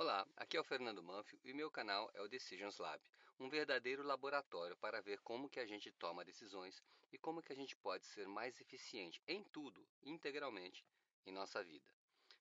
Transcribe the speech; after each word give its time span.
Olá, 0.00 0.26
aqui 0.34 0.56
é 0.56 0.60
o 0.60 0.64
Fernando 0.64 1.02
Manfio 1.02 1.38
e 1.44 1.52
meu 1.52 1.70
canal 1.70 2.10
é 2.14 2.22
o 2.22 2.26
Decisions 2.26 2.78
Lab, 2.78 3.04
um 3.38 3.50
verdadeiro 3.50 4.02
laboratório 4.02 4.74
para 4.78 5.02
ver 5.02 5.20
como 5.20 5.46
que 5.46 5.60
a 5.60 5.66
gente 5.66 5.92
toma 5.92 6.24
decisões 6.24 6.82
e 7.12 7.18
como 7.18 7.42
que 7.42 7.52
a 7.52 7.54
gente 7.54 7.76
pode 7.76 8.06
ser 8.06 8.26
mais 8.26 8.58
eficiente 8.62 9.22
em 9.28 9.44
tudo, 9.44 9.86
integralmente, 10.02 10.86
em 11.26 11.32
nossa 11.32 11.62
vida. 11.62 11.84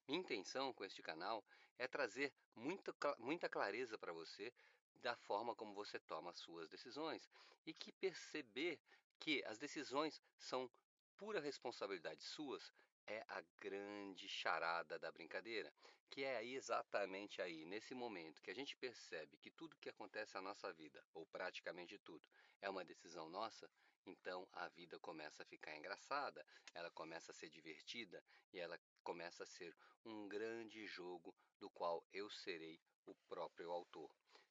Minha 0.07 0.21
intenção 0.21 0.71
com 0.71 0.85
este 0.85 1.01
canal 1.01 1.43
é 1.77 1.85
trazer 1.85 2.33
muita, 2.55 2.95
muita 3.17 3.49
clareza 3.49 3.97
para 3.97 4.13
você 4.13 4.53
da 5.01 5.17
forma 5.17 5.53
como 5.53 5.73
você 5.73 5.99
toma 5.99 6.29
as 6.29 6.39
suas 6.39 6.69
decisões 6.69 7.29
e 7.65 7.73
que 7.73 7.91
perceber 7.91 8.79
que 9.19 9.43
as 9.43 9.57
decisões 9.57 10.21
são 10.37 10.71
pura 11.17 11.41
responsabilidade 11.41 12.23
suas 12.23 12.71
é 13.09 13.25
a 13.27 13.41
grande 13.59 14.29
charada 14.29 14.99
da 14.99 15.11
brincadeira, 15.11 15.73
que 16.11 16.23
é 16.23 16.45
exatamente 16.45 17.41
aí, 17.41 17.65
nesse 17.65 17.95
momento 17.95 18.41
que 18.41 18.51
a 18.51 18.55
gente 18.55 18.77
percebe 18.77 19.37
que 19.37 19.49
tudo 19.49 19.77
que 19.77 19.89
acontece 19.89 20.35
na 20.35 20.41
nossa 20.41 20.71
vida, 20.71 21.03
ou 21.13 21.25
praticamente 21.25 21.97
tudo, 21.99 22.27
é 22.61 22.69
uma 22.69 22.85
decisão 22.85 23.27
nossa, 23.27 23.69
então 24.05 24.47
a 24.51 24.67
vida 24.69 24.99
começa 24.99 25.41
a 25.41 25.45
ficar 25.45 25.75
engraçada, 25.75 26.45
ela 26.73 26.91
começa 26.91 27.31
a 27.31 27.35
ser 27.35 27.49
divertida 27.49 28.23
e 28.53 28.59
ela 28.59 28.79
começa 29.03 29.43
a 29.43 29.47
ser 29.47 29.75
um 30.05 30.27
grande 30.27 30.85
jogo 30.85 31.35
do 31.59 31.69
qual 31.69 32.05
eu 32.13 32.29
serei 32.29 32.79
o 33.05 33.15
próprio 33.27 33.71
autor. 33.71 34.09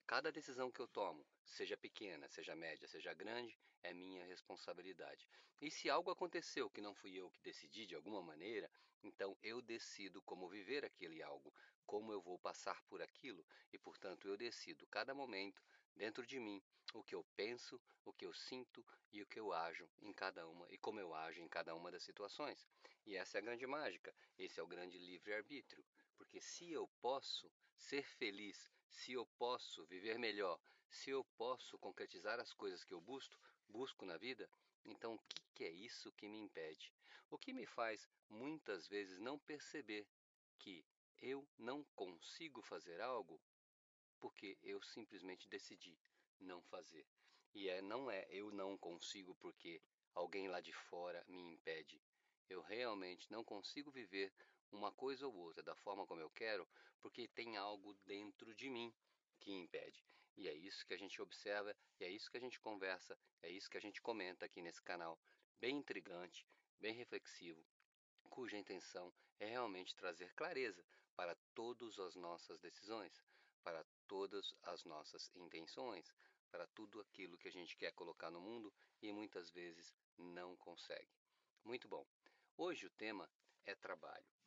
Cada 0.09 0.33
decisão 0.33 0.71
que 0.71 0.81
eu 0.81 0.89
tomo, 0.89 1.23
seja 1.45 1.77
pequena, 1.77 2.27
seja 2.31 2.57
média, 2.57 2.89
seja 2.89 3.13
grande, 3.13 3.61
é 3.83 3.93
minha 3.93 4.25
responsabilidade. 4.25 5.29
E 5.61 5.71
se 5.71 5.91
algo 5.91 6.11
aconteceu 6.11 6.71
que 6.71 6.81
não 6.81 6.95
fui 6.95 7.15
eu 7.15 7.31
que 7.31 7.43
decidi 7.43 7.85
de 7.85 7.95
alguma 7.95 8.23
maneira, 8.23 8.71
então 9.03 9.37
eu 9.43 9.61
decido 9.61 10.23
como 10.23 10.49
viver 10.49 10.83
aquele 10.83 11.23
algo, 11.23 11.53
como 11.85 12.11
eu 12.11 12.23
vou 12.23 12.39
passar 12.39 12.83
por 12.85 13.03
aquilo, 13.03 13.45
e 13.71 13.79
portanto 13.79 14.27
eu 14.27 14.35
decido 14.35 14.87
cada 14.87 15.15
momento 15.15 15.63
dentro 15.95 16.27
de 16.27 16.41
mim 16.41 16.63
o 16.95 17.05
que 17.05 17.15
eu 17.15 17.23
penso, 17.37 17.79
o 18.03 18.11
que 18.11 18.25
eu 18.25 18.33
sinto 18.33 18.83
e 19.13 19.21
o 19.21 19.27
que 19.27 19.39
eu 19.39 19.53
ajo 19.53 19.87
em 20.01 20.15
cada 20.15 20.49
uma 20.49 20.67
e 20.71 20.79
como 20.79 20.99
eu 20.99 21.13
ajo 21.13 21.43
em 21.43 21.49
cada 21.49 21.75
uma 21.75 21.93
das 21.93 22.03
situações. 22.03 22.67
E 23.05 23.15
essa 23.15 23.37
é 23.37 23.41
a 23.41 23.45
grande 23.45 23.67
mágica, 23.67 24.15
esse 24.39 24.59
é 24.59 24.63
o 24.63 24.67
grande 24.67 24.97
livre-arbítrio. 24.97 25.85
Porque 26.17 26.41
se 26.41 26.73
eu 26.73 26.89
posso 27.03 27.53
ser 27.77 28.05
feliz, 28.05 28.71
se 28.89 29.13
eu 29.13 29.27
posso 29.39 29.85
viver 29.87 30.19
melhor, 30.19 30.61
se 30.89 31.11
eu 31.11 31.25
posso 31.37 31.79
concretizar 31.79 32.41
as 32.41 32.53
coisas 32.53 32.85
que 32.85 32.93
eu 32.93 33.01
busco, 33.01 33.39
busco 33.69 34.05
na 34.05 34.17
vida, 34.17 34.49
então 34.85 35.15
o 35.15 35.19
que, 35.29 35.41
que 35.55 35.65
é 35.65 35.71
isso 35.71 36.13
que 36.13 36.29
me 36.29 36.39
impede? 36.39 36.93
O 37.31 37.39
que 37.39 37.53
me 37.53 37.67
faz 37.67 38.09
muitas 38.29 38.89
vezes 38.89 39.19
não 39.19 39.39
perceber 39.39 40.07
que 40.59 40.85
eu 41.21 41.47
não 41.59 41.85
consigo 41.95 42.63
fazer 42.63 43.01
algo 43.01 43.41
porque 44.19 44.59
eu 44.63 44.83
simplesmente 44.83 45.49
decidi 45.49 45.99
não 46.41 46.63
fazer. 46.63 47.07
E 47.55 47.69
é, 47.69 47.81
não 47.81 48.11
é 48.11 48.27
eu 48.31 48.51
não 48.51 48.77
consigo 48.77 49.35
porque 49.37 49.81
alguém 50.15 50.49
lá 50.49 50.61
de 50.61 50.73
fora 50.73 51.25
me 51.29 51.41
impede. 51.41 52.03
Eu 52.49 52.63
realmente 52.63 53.31
não 53.31 53.45
consigo 53.45 53.91
viver 53.91 54.33
uma 54.71 54.93
coisa 54.93 55.27
ou 55.27 55.35
outra 55.35 55.63
da 55.63 55.75
forma 55.75 56.07
como 56.07 56.21
eu 56.21 56.31
quero, 56.31 56.69
porque 57.01 57.29
tem 57.29 57.57
algo 57.57 57.95
dentro 58.05 58.55
de 58.55 58.69
mim 58.69 58.95
que 59.41 59.53
impede. 59.53 60.05
E 60.37 60.49
é 60.49 60.55
isso 60.55 60.87
que 60.87 60.95
a 60.95 60.99
gente 60.99 61.21
observa, 61.21 61.75
e 61.99 62.05
é 62.05 62.11
isso 62.11 62.31
que 62.31 62.37
a 62.37 62.41
gente 62.41 62.61
conversa, 62.61 63.19
é 63.43 63.51
isso 63.51 63.69
que 63.69 63.77
a 63.77 63.81
gente 63.81 64.01
comenta 64.01 64.47
aqui 64.47 64.63
nesse 64.63 64.81
canal, 64.83 65.19
bem 65.61 65.79
intrigante, 65.79 66.47
bem 66.79 66.95
reflexivo, 66.95 67.67
cuja 68.31 68.57
intenção 68.57 69.13
é 69.41 69.47
realmente 69.47 69.97
trazer 69.97 70.33
clareza 70.35 70.85
para 71.17 71.35
todas 71.55 71.99
as 71.99 72.15
nossas 72.15 72.61
decisões, 72.61 73.21
para 73.65 73.85
todas 74.07 74.55
as 74.63 74.85
nossas 74.85 75.31
intenções, 75.35 76.15
para 76.51 76.67
tudo 76.69 77.01
aquilo 77.01 77.37
que 77.37 77.49
a 77.49 77.53
gente 77.53 77.77
quer 77.77 77.93
colocar 77.93 78.31
no 78.31 78.41
mundo 78.41 78.73
e 79.03 79.13
muitas 79.13 79.51
vezes 79.51 79.93
não 80.17 80.57
consegue. 80.57 81.13
Muito 81.65 81.89
bom. 81.89 82.07
Hoje 82.57 82.87
o 82.87 82.91
tema 82.91 83.29
é 83.67 83.75
trabalho. 83.75 84.38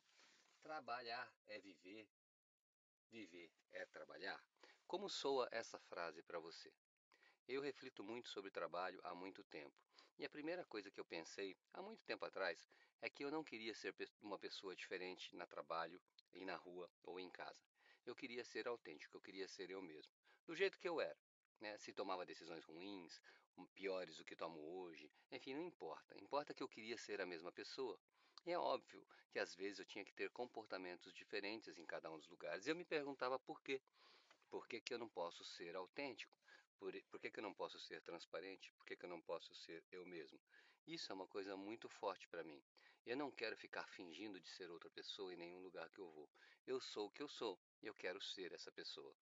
Trabalhar 0.62 1.30
é 1.46 1.58
viver, 1.58 2.08
viver 3.10 3.50
é 3.72 3.84
trabalhar. 3.86 4.42
Como 4.86 5.08
soa 5.08 5.48
essa 5.50 5.78
frase 5.78 6.22
para 6.22 6.38
você? 6.38 6.72
Eu 7.48 7.60
reflito 7.60 8.04
muito 8.04 8.28
sobre 8.28 8.50
trabalho 8.50 9.00
há 9.02 9.14
muito 9.14 9.42
tempo. 9.44 9.76
E 10.18 10.24
a 10.24 10.30
primeira 10.30 10.64
coisa 10.64 10.90
que 10.90 11.00
eu 11.00 11.04
pensei, 11.04 11.56
há 11.72 11.82
muito 11.82 12.04
tempo 12.04 12.24
atrás, 12.24 12.68
é 13.00 13.10
que 13.10 13.24
eu 13.24 13.30
não 13.30 13.42
queria 13.42 13.74
ser 13.74 13.94
uma 14.20 14.38
pessoa 14.38 14.76
diferente 14.76 15.34
na 15.34 15.46
trabalho, 15.46 16.00
e 16.34 16.44
na 16.44 16.56
rua 16.56 16.90
ou 17.02 17.18
em 17.20 17.30
casa. 17.30 17.62
Eu 18.04 18.14
queria 18.14 18.44
ser 18.44 18.66
autêntico, 18.66 19.16
eu 19.16 19.20
queria 19.20 19.46
ser 19.48 19.70
eu 19.70 19.82
mesmo, 19.82 20.12
do 20.46 20.54
jeito 20.54 20.78
que 20.78 20.88
eu 20.88 21.00
era. 21.00 21.18
Né? 21.60 21.76
Se 21.78 21.92
tomava 21.92 22.26
decisões 22.26 22.64
ruins, 22.64 23.20
piores 23.74 24.16
do 24.16 24.24
que 24.24 24.34
tomo 24.34 24.58
hoje, 24.60 25.12
enfim, 25.30 25.54
não 25.54 25.62
importa. 25.62 26.16
Importa 26.18 26.54
que 26.54 26.62
eu 26.62 26.68
queria 26.68 26.96
ser 26.98 27.20
a 27.20 27.26
mesma 27.26 27.52
pessoa. 27.52 27.98
E 28.44 28.50
é 28.50 28.58
óbvio 28.58 29.06
que 29.30 29.38
às 29.38 29.54
vezes 29.54 29.78
eu 29.78 29.84
tinha 29.84 30.04
que 30.04 30.12
ter 30.12 30.28
comportamentos 30.30 31.12
diferentes 31.14 31.78
em 31.78 31.86
cada 31.86 32.10
um 32.10 32.18
dos 32.18 32.28
lugares. 32.28 32.66
E 32.66 32.70
eu 32.70 32.76
me 32.76 32.84
perguntava 32.84 33.38
por 33.38 33.62
quê. 33.62 33.80
Por 34.50 34.66
que, 34.66 34.80
que 34.80 34.92
eu 34.92 34.98
não 34.98 35.08
posso 35.08 35.44
ser 35.44 35.74
autêntico? 35.76 36.36
Por, 36.78 36.92
por 37.04 37.20
que, 37.20 37.30
que 37.30 37.38
eu 37.38 37.42
não 37.42 37.54
posso 37.54 37.78
ser 37.78 38.02
transparente? 38.02 38.72
Por 38.72 38.84
que, 38.84 38.96
que 38.96 39.04
eu 39.04 39.08
não 39.08 39.20
posso 39.22 39.54
ser 39.54 39.82
eu 39.90 40.04
mesmo? 40.04 40.38
Isso 40.86 41.12
é 41.12 41.14
uma 41.14 41.28
coisa 41.28 41.56
muito 41.56 41.88
forte 41.88 42.26
para 42.28 42.42
mim. 42.42 42.62
Eu 43.06 43.16
não 43.16 43.30
quero 43.30 43.56
ficar 43.56 43.86
fingindo 43.86 44.40
de 44.40 44.48
ser 44.48 44.70
outra 44.70 44.90
pessoa 44.90 45.32
em 45.32 45.36
nenhum 45.36 45.60
lugar 45.60 45.88
que 45.90 46.00
eu 46.00 46.10
vou. 46.10 46.28
Eu 46.66 46.80
sou 46.80 47.06
o 47.06 47.10
que 47.10 47.22
eu 47.22 47.28
sou 47.28 47.58
e 47.80 47.86
eu 47.86 47.94
quero 47.94 48.20
ser 48.20 48.52
essa 48.52 48.70
pessoa. 48.70 49.16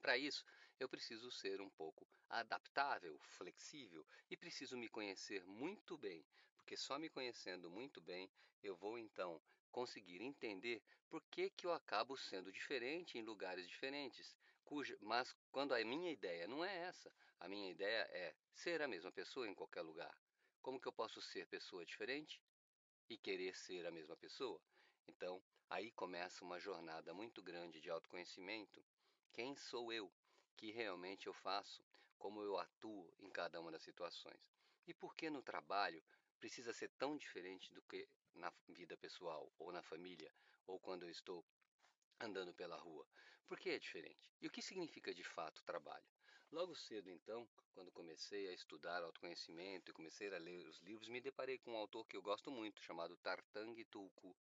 Para 0.00 0.16
isso, 0.16 0.44
eu 0.80 0.88
preciso 0.88 1.30
ser 1.30 1.60
um 1.60 1.70
pouco 1.70 2.06
adaptável, 2.28 3.18
flexível 3.36 4.04
e 4.30 4.36
preciso 4.36 4.76
me 4.76 4.88
conhecer 4.88 5.44
muito 5.44 5.96
bem, 5.98 6.24
porque 6.62 6.76
só 6.76 6.98
me 6.98 7.08
conhecendo 7.08 7.68
muito 7.70 8.00
bem 8.00 8.30
eu 8.62 8.76
vou 8.76 8.98
então 8.98 9.42
conseguir 9.70 10.22
entender 10.22 10.82
por 11.08 11.20
que, 11.24 11.50
que 11.50 11.66
eu 11.66 11.72
acabo 11.72 12.16
sendo 12.16 12.52
diferente 12.52 13.18
em 13.18 13.22
lugares 13.22 13.68
diferentes. 13.68 14.34
Cuja, 14.64 14.96
mas 15.00 15.36
quando 15.50 15.74
a 15.74 15.84
minha 15.84 16.10
ideia 16.10 16.46
não 16.46 16.64
é 16.64 16.74
essa, 16.88 17.12
a 17.40 17.48
minha 17.48 17.70
ideia 17.70 18.08
é 18.10 18.34
ser 18.54 18.80
a 18.80 18.88
mesma 18.88 19.10
pessoa 19.10 19.48
em 19.48 19.54
qualquer 19.54 19.82
lugar. 19.82 20.16
Como 20.62 20.80
que 20.80 20.86
eu 20.86 20.92
posso 20.92 21.20
ser 21.20 21.46
pessoa 21.48 21.84
diferente 21.84 22.40
e 23.10 23.18
querer 23.18 23.56
ser 23.56 23.84
a 23.84 23.90
mesma 23.90 24.16
pessoa? 24.16 24.62
Então, 25.08 25.42
aí 25.68 25.90
começa 25.90 26.44
uma 26.44 26.60
jornada 26.60 27.12
muito 27.12 27.42
grande 27.42 27.80
de 27.80 27.90
autoconhecimento 27.90 28.82
quem 29.32 29.56
sou 29.56 29.90
eu? 29.90 30.12
Que 30.56 30.70
realmente 30.70 31.26
eu 31.26 31.32
faço? 31.32 31.82
Como 32.18 32.42
eu 32.42 32.58
atuo 32.58 33.10
em 33.18 33.30
cada 33.30 33.58
uma 33.58 33.72
das 33.72 33.82
situações? 33.82 34.38
E 34.86 34.92
por 34.92 35.16
que 35.16 35.30
no 35.30 35.42
trabalho 35.42 36.02
precisa 36.42 36.72
ser 36.72 36.90
tão 36.98 37.16
diferente 37.16 37.72
do 37.72 37.80
que 37.82 38.08
na 38.34 38.52
vida 38.70 38.96
pessoal, 38.96 39.48
ou 39.60 39.70
na 39.70 39.80
família, 39.80 40.34
ou 40.66 40.80
quando 40.80 41.04
eu 41.04 41.08
estou 41.08 41.46
andando 42.18 42.52
pela 42.52 42.76
rua? 42.76 43.06
Por 43.46 43.60
que 43.60 43.70
é 43.70 43.78
diferente? 43.78 44.34
E 44.40 44.48
o 44.48 44.50
que 44.50 44.60
significa 44.60 45.14
de 45.14 45.22
fato 45.22 45.62
trabalho? 45.62 46.04
Logo 46.50 46.74
cedo, 46.74 47.08
então, 47.08 47.48
quando 47.70 47.92
comecei 47.92 48.48
a 48.48 48.52
estudar 48.52 49.04
autoconhecimento 49.04 49.92
e 49.92 49.94
comecei 49.94 50.34
a 50.34 50.38
ler 50.38 50.66
os 50.66 50.80
livros, 50.80 51.08
me 51.08 51.20
deparei 51.20 51.58
com 51.58 51.74
um 51.74 51.76
autor 51.76 52.04
que 52.08 52.16
eu 52.16 52.22
gosto 52.22 52.50
muito, 52.50 52.82
chamado 52.82 53.16
Tartang 53.18 53.84
Tulku 53.84 54.36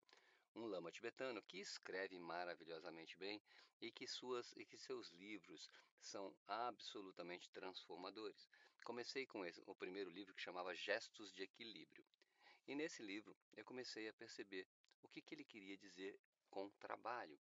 um 0.56 0.66
lama 0.66 0.92
tibetano 0.92 1.42
que 1.44 1.60
escreve 1.60 2.20
maravilhosamente 2.20 3.18
bem 3.18 3.42
e 3.80 3.92
que, 3.92 4.08
suas, 4.08 4.52
e 4.58 4.66
que 4.66 4.78
seus 4.78 5.12
livros 5.12 5.70
são 6.00 6.36
absolutamente 6.48 7.50
transformadores. 7.52 8.50
Comecei 8.84 9.26
com 9.26 9.46
esse, 9.46 9.62
o 9.66 9.76
primeiro 9.76 10.10
livro 10.10 10.34
que 10.34 10.42
chamava 10.42 10.74
Gestos 10.74 11.32
de 11.32 11.44
Equilíbrio. 11.44 12.04
E 12.68 12.76
nesse 12.76 13.04
livro 13.04 13.36
eu 13.56 13.64
comecei 13.64 14.08
a 14.08 14.14
perceber 14.14 14.68
o 15.04 15.08
que, 15.08 15.22
que 15.22 15.36
ele 15.36 15.46
queria 15.46 15.78
dizer 15.78 16.20
com 16.50 16.70
trabalho. 16.72 17.40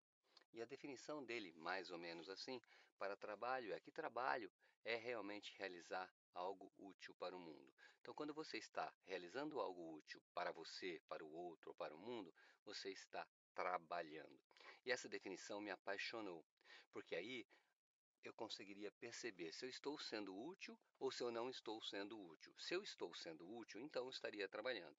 E 0.53 0.61
a 0.61 0.67
definição 0.67 1.25
dele, 1.25 1.53
mais 1.57 1.91
ou 1.91 1.99
menos 1.99 2.29
assim, 2.29 2.61
para 2.99 3.17
trabalho 3.17 3.73
é 3.73 3.81
que 3.81 3.91
trabalho 3.91 4.51
é 4.85 4.97
realmente 4.97 5.55
realizar 5.57 6.13
algo 6.35 6.73
útil 6.79 7.15
para 7.15 7.37
o 7.37 7.41
mundo. 7.41 7.73
Então, 8.01 8.15
quando 8.15 8.35
você 8.35 8.59
está 8.59 8.93
realizando 9.05 9.61
algo 9.61 9.95
útil 9.95 10.23
para 10.35 10.53
você, 10.53 11.01
para 11.09 11.25
o 11.25 11.33
outro 11.33 11.71
ou 11.71 11.75
para 11.75 11.95
o 11.95 11.99
mundo, 11.99 12.35
você 12.65 12.91
está 12.91 13.27
trabalhando. 13.55 14.41
E 14.85 14.91
essa 14.91 15.09
definição 15.09 15.61
me 15.61 15.71
apaixonou, 15.71 16.45
porque 16.93 17.15
aí 17.15 17.47
eu 18.23 18.33
conseguiria 18.35 18.91
perceber 18.93 19.53
se 19.53 19.65
eu 19.65 19.69
estou 19.69 19.99
sendo 19.99 20.37
útil 20.37 20.79
ou 20.99 21.11
se 21.11 21.23
eu 21.23 21.31
não 21.31 21.49
estou 21.49 21.83
sendo 21.83 22.19
útil. 22.19 22.55
Se 22.59 22.75
eu 22.75 22.83
estou 22.83 23.15
sendo 23.15 23.49
útil, 23.49 23.81
então 23.81 24.05
eu 24.05 24.11
estaria 24.11 24.49
trabalhando. 24.49 24.97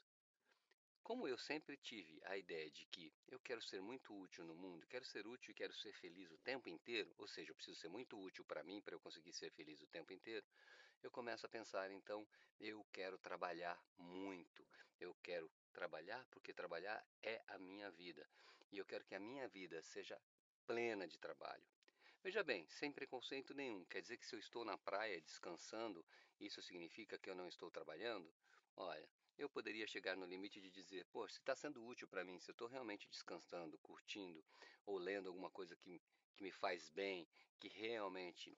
Como 1.04 1.28
eu 1.28 1.38
sempre 1.38 1.78
tive 1.78 2.22
a 2.26 2.38
ideia 2.38 2.70
de 2.70 2.86
que 2.86 3.12
eu 3.28 3.40
quero 3.40 3.62
ser 3.62 3.82
muito 3.82 4.16
útil 4.16 4.46
no 4.46 4.56
mundo, 4.56 4.86
quero 4.88 5.04
ser 5.06 5.26
útil 5.26 5.52
e 5.52 5.56
quero 5.56 5.74
ser 5.74 5.94
feliz 5.94 6.32
o 6.32 6.38
tempo 6.40 6.70
inteiro, 6.70 7.14
ou 7.18 7.28
seja, 7.28 7.52
eu 7.52 7.56
preciso 7.56 7.76
ser 7.80 7.90
muito 7.90 8.20
útil 8.20 8.46
para 8.46 8.64
mim 8.64 8.82
para 8.82 8.96
eu 8.96 9.00
conseguir 9.00 9.34
ser 9.34 9.52
feliz 9.52 9.82
o 9.82 9.88
tempo 9.88 10.14
inteiro, 10.14 10.46
eu 11.02 11.10
começo 11.10 11.46
a 11.46 11.50
pensar, 11.50 11.90
então, 11.92 12.28
eu 12.60 12.86
quero 12.94 13.18
trabalhar 13.18 13.82
muito, 13.98 14.66
eu 15.00 15.16
quero 15.24 15.52
trabalhar 15.74 16.24
porque 16.30 16.54
trabalhar 16.54 17.04
é 17.24 17.42
a 17.48 17.58
minha 17.58 17.90
vida 17.90 18.26
e 18.72 18.78
eu 18.78 18.86
quero 18.86 19.04
que 19.04 19.16
a 19.16 19.20
minha 19.20 19.48
vida 19.48 19.82
seja 19.82 20.22
plena 20.68 21.08
de 21.08 21.18
trabalho. 21.18 21.66
Veja 22.24 22.44
bem, 22.44 22.68
sem 22.70 22.92
preconceito 22.92 23.52
nenhum. 23.56 23.84
Quer 23.86 24.00
dizer 24.00 24.16
que 24.16 24.28
se 24.28 24.36
eu 24.36 24.40
estou 24.40 24.64
na 24.64 24.78
praia 24.78 25.20
descansando, 25.22 26.06
isso 26.40 26.62
significa 26.62 27.18
que 27.18 27.28
eu 27.28 27.34
não 27.34 27.48
estou 27.48 27.72
trabalhando? 27.72 28.32
Olha, 28.78 29.10
eu 29.40 29.50
poderia 29.50 29.88
chegar 29.88 30.16
no 30.16 30.28
limite 30.28 30.62
de 30.62 30.70
dizer, 30.70 31.04
pô, 31.06 31.28
se 31.28 31.40
está 31.40 31.56
sendo 31.56 31.84
útil 31.84 32.08
para 32.08 32.24
mim, 32.24 32.40
se 32.40 32.52
eu 32.52 32.54
estou 32.54 32.68
realmente 32.68 33.10
descansando, 33.10 33.76
curtindo 33.80 34.46
ou 34.86 35.00
lendo 35.00 35.30
alguma 35.30 35.50
coisa 35.50 35.76
que, 35.76 36.00
que 36.36 36.44
me 36.44 36.52
faz 36.52 36.92
bem, 36.92 37.28
que 37.60 37.68
realmente 37.70 38.56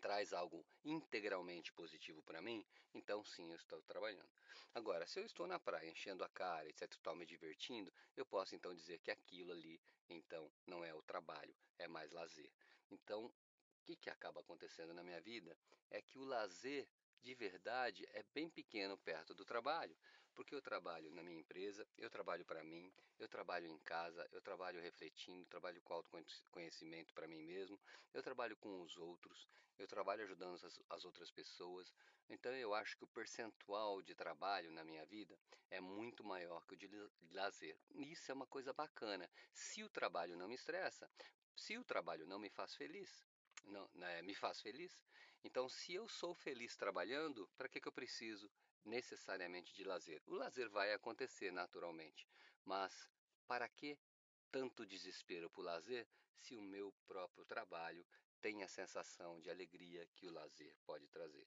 traz 0.00 0.32
algo 0.32 0.64
integralmente 0.82 1.74
positivo 1.74 2.22
para 2.22 2.40
mim, 2.40 2.64
então 2.94 3.22
sim, 3.22 3.50
eu 3.50 3.56
estou 3.56 3.82
trabalhando. 3.82 4.32
Agora, 4.74 5.06
se 5.06 5.20
eu 5.20 5.26
estou 5.26 5.46
na 5.46 5.60
praia 5.60 5.90
enchendo 5.90 6.24
a 6.24 6.28
cara, 6.30 6.66
etc, 6.70 6.90
estou 6.90 7.14
me 7.14 7.26
divertindo, 7.26 7.92
eu 8.16 8.24
posso 8.24 8.54
então 8.54 8.74
dizer 8.74 8.98
que 9.00 9.10
aquilo 9.10 9.52
ali, 9.52 9.78
então, 10.08 10.50
não 10.66 10.82
é 10.82 10.94
o 10.94 11.02
trabalho, 11.02 11.54
é 11.78 11.86
mais 11.86 12.10
lazer. 12.10 12.50
Então, 12.90 13.26
o 13.26 13.32
que, 13.84 13.96
que 13.96 14.10
acaba 14.10 14.40
acontecendo 14.40 14.94
na 14.94 15.02
minha 15.02 15.20
vida 15.20 15.56
é 15.90 16.00
que 16.00 16.18
o 16.18 16.24
lazer 16.24 16.88
de 17.22 17.34
verdade 17.34 18.06
é 18.12 18.22
bem 18.34 18.50
pequeno 18.50 18.98
perto 18.98 19.34
do 19.34 19.44
trabalho, 19.44 19.96
porque 20.34 20.54
eu 20.54 20.60
trabalho 20.60 21.10
na 21.12 21.22
minha 21.22 21.38
empresa, 21.38 21.86
eu 21.96 22.10
trabalho 22.10 22.44
para 22.44 22.62
mim, 22.62 22.92
eu 23.18 23.28
trabalho 23.28 23.66
em 23.66 23.78
casa, 23.78 24.28
eu 24.32 24.42
trabalho 24.42 24.80
refletindo, 24.80 25.46
trabalho 25.46 25.80
com 25.82 25.94
autoconhecimento 25.94 27.14
para 27.14 27.28
mim 27.28 27.42
mesmo, 27.42 27.80
eu 28.12 28.22
trabalho 28.22 28.56
com 28.56 28.82
os 28.82 28.96
outros, 28.96 29.48
eu 29.78 29.86
trabalho 29.86 30.24
ajudando 30.24 30.54
as, 30.54 30.80
as 30.90 31.04
outras 31.04 31.30
pessoas. 31.30 31.92
Então 32.28 32.52
eu 32.52 32.74
acho 32.74 32.96
que 32.96 33.04
o 33.04 33.08
percentual 33.08 34.02
de 34.02 34.14
trabalho 34.14 34.70
na 34.72 34.84
minha 34.84 35.04
vida 35.06 35.38
é 35.70 35.80
muito 35.80 36.24
maior 36.24 36.66
que 36.66 36.74
o 36.74 36.76
de 36.76 36.88
lazer. 37.30 37.78
Isso 37.94 38.30
é 38.30 38.34
uma 38.34 38.46
coisa 38.46 38.72
bacana. 38.72 39.30
Se 39.52 39.82
o 39.82 39.88
trabalho 39.88 40.36
não 40.36 40.48
me 40.48 40.54
estressa, 40.54 41.08
se 41.54 41.78
o 41.78 41.84
trabalho 41.84 42.26
não 42.26 42.38
me 42.38 42.50
faz 42.50 42.74
feliz, 42.74 43.24
não, 43.64 43.88
né, 43.94 44.22
me 44.22 44.34
faz 44.34 44.60
feliz. 44.60 44.98
Então, 45.42 45.68
se 45.68 45.94
eu 45.94 46.08
sou 46.08 46.34
feliz 46.34 46.76
trabalhando, 46.76 47.48
para 47.56 47.68
que, 47.68 47.80
que 47.80 47.88
eu 47.88 47.92
preciso 47.92 48.50
necessariamente 48.84 49.74
de 49.74 49.84
lazer? 49.84 50.22
O 50.26 50.34
lazer 50.34 50.68
vai 50.68 50.92
acontecer 50.92 51.50
naturalmente, 51.52 52.28
mas 52.64 53.08
para 53.46 53.68
que 53.68 53.98
tanto 54.50 54.86
desespero 54.86 55.50
por 55.50 55.62
lazer 55.62 56.06
se 56.36 56.56
o 56.56 56.62
meu 56.62 56.92
próprio 57.06 57.44
trabalho 57.44 58.06
tem 58.40 58.62
a 58.62 58.68
sensação 58.68 59.40
de 59.40 59.50
alegria 59.50 60.06
que 60.14 60.26
o 60.26 60.32
lazer 60.32 60.74
pode 60.84 61.08
trazer? 61.08 61.46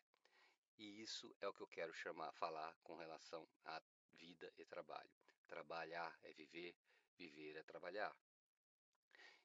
E 0.78 1.02
isso 1.02 1.36
é 1.42 1.48
o 1.48 1.54
que 1.54 1.62
eu 1.62 1.68
quero 1.68 1.94
chamar, 1.94 2.32
falar 2.34 2.76
com 2.84 2.96
relação 2.96 3.48
à 3.66 3.82
vida 4.14 4.52
e 4.58 4.66
trabalho. 4.66 5.12
Trabalhar 5.48 6.18
é 6.24 6.34
viver, 6.34 6.76
viver 7.16 7.56
é 7.56 7.64
trabalhar. 7.64 8.16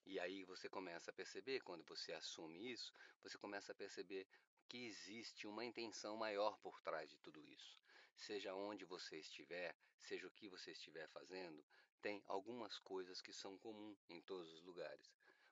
E 0.05 0.19
aí 0.19 0.45
você 0.45 0.69
começa 0.69 1.11
a 1.11 1.15
perceber, 1.15 1.61
quando 1.61 1.85
você 1.85 2.13
assume 2.13 2.73
isso, 2.73 2.93
você 3.23 3.39
começa 3.39 3.73
a 3.73 3.75
perceber 3.75 4.27
que 4.69 4.87
existe 4.87 5.47
uma 5.47 5.65
intenção 5.65 6.17
maior 6.17 6.59
por 6.59 6.81
trás 6.81 7.11
de 7.11 7.19
tudo 7.19 7.45
isso. 7.47 7.81
Seja 8.17 8.55
onde 8.55 8.85
você 8.85 9.19
estiver, 9.19 9.77
seja 9.99 10.27
o 10.27 10.31
que 10.31 10.49
você 10.49 10.73
estiver 10.73 11.09
fazendo, 11.09 11.65
tem 12.01 12.23
algumas 12.27 12.79
coisas 12.79 13.23
que 13.23 13.33
são 13.33 13.57
comuns 13.59 14.03
em 14.09 14.21
todos 14.23 14.53
os 14.53 14.63
lugares. 14.63 15.11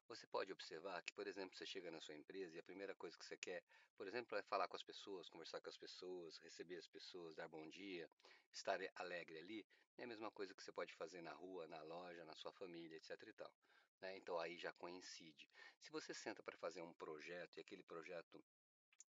Você 0.08 0.26
pode 0.26 0.52
observar 0.52 1.00
que, 1.02 1.12
por 1.12 1.28
exemplo, 1.28 1.56
você 1.56 1.64
chega 1.64 1.90
na 1.90 2.00
sua 2.00 2.16
empresa 2.16 2.56
e 2.56 2.58
a 2.58 2.64
primeira 2.64 2.94
coisa 2.96 3.16
que 3.16 3.24
você 3.24 3.36
quer, 3.36 3.62
por 3.96 4.08
exemplo, 4.08 4.36
é 4.36 4.42
falar 4.42 4.66
com 4.66 4.76
as 4.76 4.82
pessoas, 4.82 5.28
conversar 5.28 5.60
com 5.60 5.68
as 5.68 5.78
pessoas, 5.78 6.36
receber 6.38 6.78
as 6.78 6.88
pessoas, 6.88 7.36
dar 7.36 7.46
bom 7.48 7.68
dia, 7.68 8.10
estar 8.52 8.80
alegre 8.96 9.38
ali, 9.38 9.64
é 9.96 10.04
a 10.04 10.08
mesma 10.08 10.30
coisa 10.30 10.52
que 10.52 10.62
você 10.62 10.72
pode 10.72 10.92
fazer 10.94 11.22
na 11.22 11.32
rua, 11.32 11.68
na 11.68 11.80
loja, 11.82 12.24
na 12.24 12.34
sua 12.34 12.50
família, 12.50 12.96
etc. 12.96 13.22
e 13.28 13.32
tal. 13.34 13.52
Né? 14.00 14.16
Então 14.16 14.38
aí 14.38 14.56
já 14.56 14.72
coincide. 14.72 15.48
Se 15.80 15.90
você 15.90 16.14
senta 16.14 16.42
para 16.42 16.56
fazer 16.56 16.82
um 16.82 16.92
projeto 16.94 17.56
e 17.56 17.60
aquele 17.60 17.82
projeto 17.82 18.42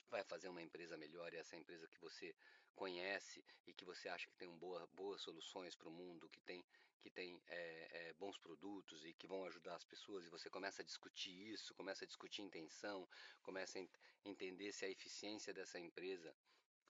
vai 0.09 0.23
fazer 0.23 0.49
uma 0.49 0.61
empresa 0.61 0.97
melhor 0.97 1.33
e 1.33 1.37
essa 1.37 1.55
empresa 1.55 1.87
que 1.87 1.99
você 1.99 2.35
conhece 2.75 3.43
e 3.65 3.73
que 3.73 3.85
você 3.85 4.09
acha 4.09 4.27
que 4.27 4.35
tem 4.35 4.49
um 4.49 4.57
boa, 4.57 4.85
boas 4.87 5.21
soluções 5.21 5.75
para 5.75 5.87
o 5.87 5.91
mundo, 5.91 6.29
que 6.29 6.41
tem, 6.41 6.65
que 6.99 7.09
tem 7.09 7.41
é, 7.47 8.09
é, 8.09 8.13
bons 8.13 8.37
produtos 8.37 9.05
e 9.05 9.13
que 9.13 9.27
vão 9.27 9.45
ajudar 9.45 9.75
as 9.75 9.85
pessoas, 9.85 10.25
e 10.25 10.29
você 10.29 10.49
começa 10.49 10.81
a 10.81 10.85
discutir 10.85 11.31
isso, 11.31 11.73
começa 11.73 12.03
a 12.03 12.07
discutir 12.07 12.41
intenção, 12.41 13.07
começa 13.41 13.77
a 13.77 13.81
ent 13.81 13.91
entender 14.25 14.71
se 14.71 14.85
a 14.85 14.89
eficiência 14.89 15.53
dessa 15.53 15.79
empresa 15.79 16.35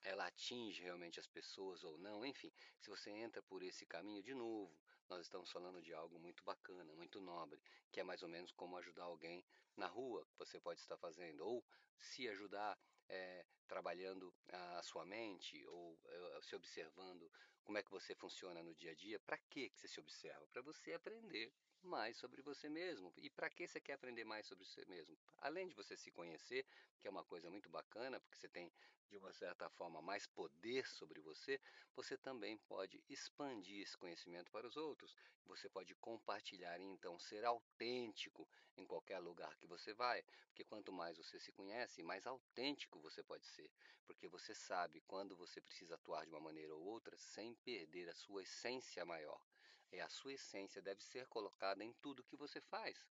ela 0.04 0.26
atinge 0.26 0.82
realmente 0.82 1.20
as 1.20 1.28
pessoas 1.28 1.84
ou 1.84 1.98
não, 2.00 2.26
enfim, 2.26 2.52
se 2.80 2.90
você 2.90 3.12
entra 3.12 3.42
por 3.44 3.62
esse 3.62 3.86
caminho, 3.86 4.24
de 4.24 4.34
novo, 4.34 4.76
nós 5.12 5.26
estamos 5.26 5.52
falando 5.52 5.82
de 5.82 5.94
algo 5.94 6.18
muito 6.18 6.42
bacana, 6.44 6.94
muito 6.94 7.20
nobre, 7.20 7.62
que 7.92 8.00
é 8.00 8.04
mais 8.04 8.24
ou 8.24 8.30
menos 8.30 8.52
como 8.54 8.78
ajudar 8.78 9.04
alguém 9.04 9.46
na 9.76 9.86
rua, 9.86 10.26
que 10.32 10.40
você 10.40 10.58
pode 10.58 10.80
estar 10.80 10.98
fazendo, 10.98 11.46
ou 11.46 11.64
se 12.00 12.30
ajudar 12.30 12.80
é, 13.10 13.46
trabalhando 13.68 14.34
a 14.48 14.82
sua 14.82 15.06
mente, 15.06 15.66
ou 15.68 16.00
é, 16.06 16.42
se 16.42 16.56
observando 16.56 17.30
como 17.62 17.78
é 17.78 17.84
que 17.84 17.92
você 17.92 18.16
funciona 18.16 18.64
no 18.64 18.74
dia 18.74 18.92
a 18.92 18.96
dia. 18.96 19.20
Para 19.20 19.38
que 19.38 19.70
você 19.76 19.88
se 19.88 20.00
observa? 20.00 20.48
Para 20.48 20.62
você 20.62 20.94
aprender 20.94 21.54
mais 21.82 22.16
sobre 22.18 22.42
você 22.42 22.70
mesmo. 22.70 23.14
E 23.18 23.30
para 23.30 23.50
que 23.50 23.68
você 23.68 23.82
quer 23.82 23.94
aprender 23.94 24.24
mais 24.24 24.46
sobre 24.46 24.64
você 24.64 24.86
mesmo? 24.86 25.18
Além 25.40 25.68
de 25.68 25.76
você 25.76 25.98
se 25.98 26.10
conhecer, 26.10 26.66
que 27.02 27.08
é 27.08 27.12
uma 27.12 27.26
coisa 27.26 27.50
muito 27.50 27.70
bacana, 27.70 28.18
porque 28.22 28.38
você 28.38 28.48
tem 28.48 28.72
de 29.12 29.18
uma 29.18 29.34
certa 29.34 29.70
forma 29.70 30.02
mais 30.02 30.26
poder 30.26 30.88
sobre 30.88 31.20
você, 31.20 31.60
você 31.94 32.18
também 32.18 32.58
pode 32.60 33.04
expandir 33.10 33.82
esse 33.82 33.98
conhecimento 33.98 34.50
para 34.50 34.66
os 34.66 34.78
outros. 34.78 35.14
Você 35.46 35.70
pode 35.70 35.94
compartilhar 35.96 36.80
e 36.80 36.84
então 36.84 37.20
ser 37.20 37.44
autêntico 37.44 38.48
em 38.78 38.86
qualquer 38.86 39.20
lugar 39.20 39.58
que 39.58 39.68
você 39.68 39.94
vai, 39.94 40.24
porque 40.48 40.64
quanto 40.64 40.94
mais 40.94 41.18
você 41.18 41.38
se 41.42 41.52
conhece, 41.52 42.02
mais 42.02 42.26
autêntico 42.26 43.02
você 43.02 43.22
pode 43.22 43.46
ser, 43.46 43.70
porque 44.06 44.30
você 44.30 44.56
sabe 44.56 45.02
quando 45.02 45.36
você 45.36 45.60
precisa 45.60 45.96
atuar 45.96 46.24
de 46.24 46.32
uma 46.32 46.40
maneira 46.40 46.74
ou 46.74 46.82
outra 46.82 47.18
sem 47.18 47.54
perder 47.56 48.08
a 48.08 48.16
sua 48.16 48.44
essência 48.44 49.04
maior. 49.04 49.46
E 49.92 50.00
a 50.00 50.08
sua 50.08 50.32
essência 50.32 50.82
deve 50.82 51.04
ser 51.04 51.28
colocada 51.28 51.84
em 51.84 51.92
tudo 52.02 52.24
que 52.24 52.38
você 52.38 52.62
faz, 52.62 53.06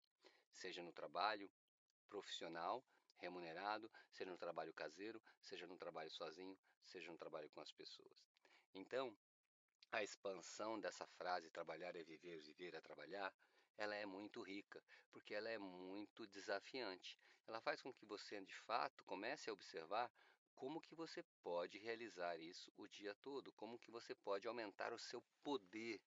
seja 0.53 0.81
no 0.81 0.93
trabalho 0.93 1.51
profissional, 2.09 2.81
remunerado, 3.19 3.91
seja 4.11 4.31
no 4.31 4.37
trabalho 4.37 4.73
caseiro, 4.73 5.21
seja 5.41 5.67
no 5.67 5.77
trabalho 5.77 6.09
sozinho, 6.09 6.57
seja 6.85 7.11
no 7.11 7.17
trabalho 7.17 7.49
com 7.49 7.61
as 7.61 7.71
pessoas. 7.71 8.25
Então, 8.73 9.15
a 9.91 10.03
expansão 10.03 10.79
dessa 10.79 11.07
frase 11.07 11.49
trabalhar 11.49 11.95
é 11.95 12.03
viver, 12.03 12.41
viver 12.41 12.73
é 12.75 12.81
trabalhar, 12.81 13.33
ela 13.77 13.95
é 13.95 14.05
muito 14.05 14.41
rica, 14.41 14.83
porque 15.11 15.33
ela 15.33 15.49
é 15.49 15.57
muito 15.57 16.27
desafiante. 16.27 17.17
Ela 17.47 17.61
faz 17.61 17.81
com 17.81 17.93
que 17.93 18.05
você, 18.05 18.39
de 18.41 18.55
fato, 18.55 19.03
comece 19.05 19.49
a 19.49 19.53
observar 19.53 20.11
como 20.53 20.81
que 20.81 20.93
você 20.93 21.23
pode 21.41 21.77
realizar 21.79 22.37
isso 22.37 22.71
o 22.77 22.87
dia 22.87 23.15
todo, 23.15 23.51
como 23.53 23.79
que 23.79 23.89
você 23.89 24.13
pode 24.13 24.47
aumentar 24.47 24.93
o 24.93 24.99
seu 24.99 25.23
poder 25.41 26.01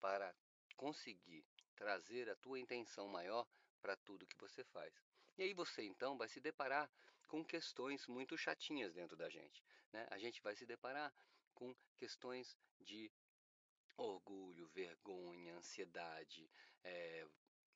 para 0.00 0.36
conseguir 0.76 1.44
trazer 1.74 2.28
a 2.28 2.36
tua 2.36 2.58
intenção 2.60 3.08
maior 3.08 3.48
para 3.80 3.96
tudo 3.96 4.26
que 4.26 4.38
você 4.38 4.62
faz. 4.64 5.05
E 5.36 5.42
aí 5.42 5.54
você 5.54 5.82
então 5.82 6.16
vai 6.16 6.28
se 6.28 6.40
deparar 6.40 6.90
com 7.28 7.44
questões 7.44 8.06
muito 8.06 8.36
chatinhas 8.36 8.94
dentro 8.94 9.16
da 9.16 9.28
gente. 9.28 9.62
Né? 9.92 10.06
A 10.10 10.18
gente 10.18 10.42
vai 10.42 10.54
se 10.54 10.64
deparar 10.64 11.12
com 11.54 11.74
questões 11.96 12.56
de 12.80 13.10
orgulho, 13.96 14.68
vergonha, 14.68 15.56
ansiedade, 15.56 16.50
é, 16.84 17.26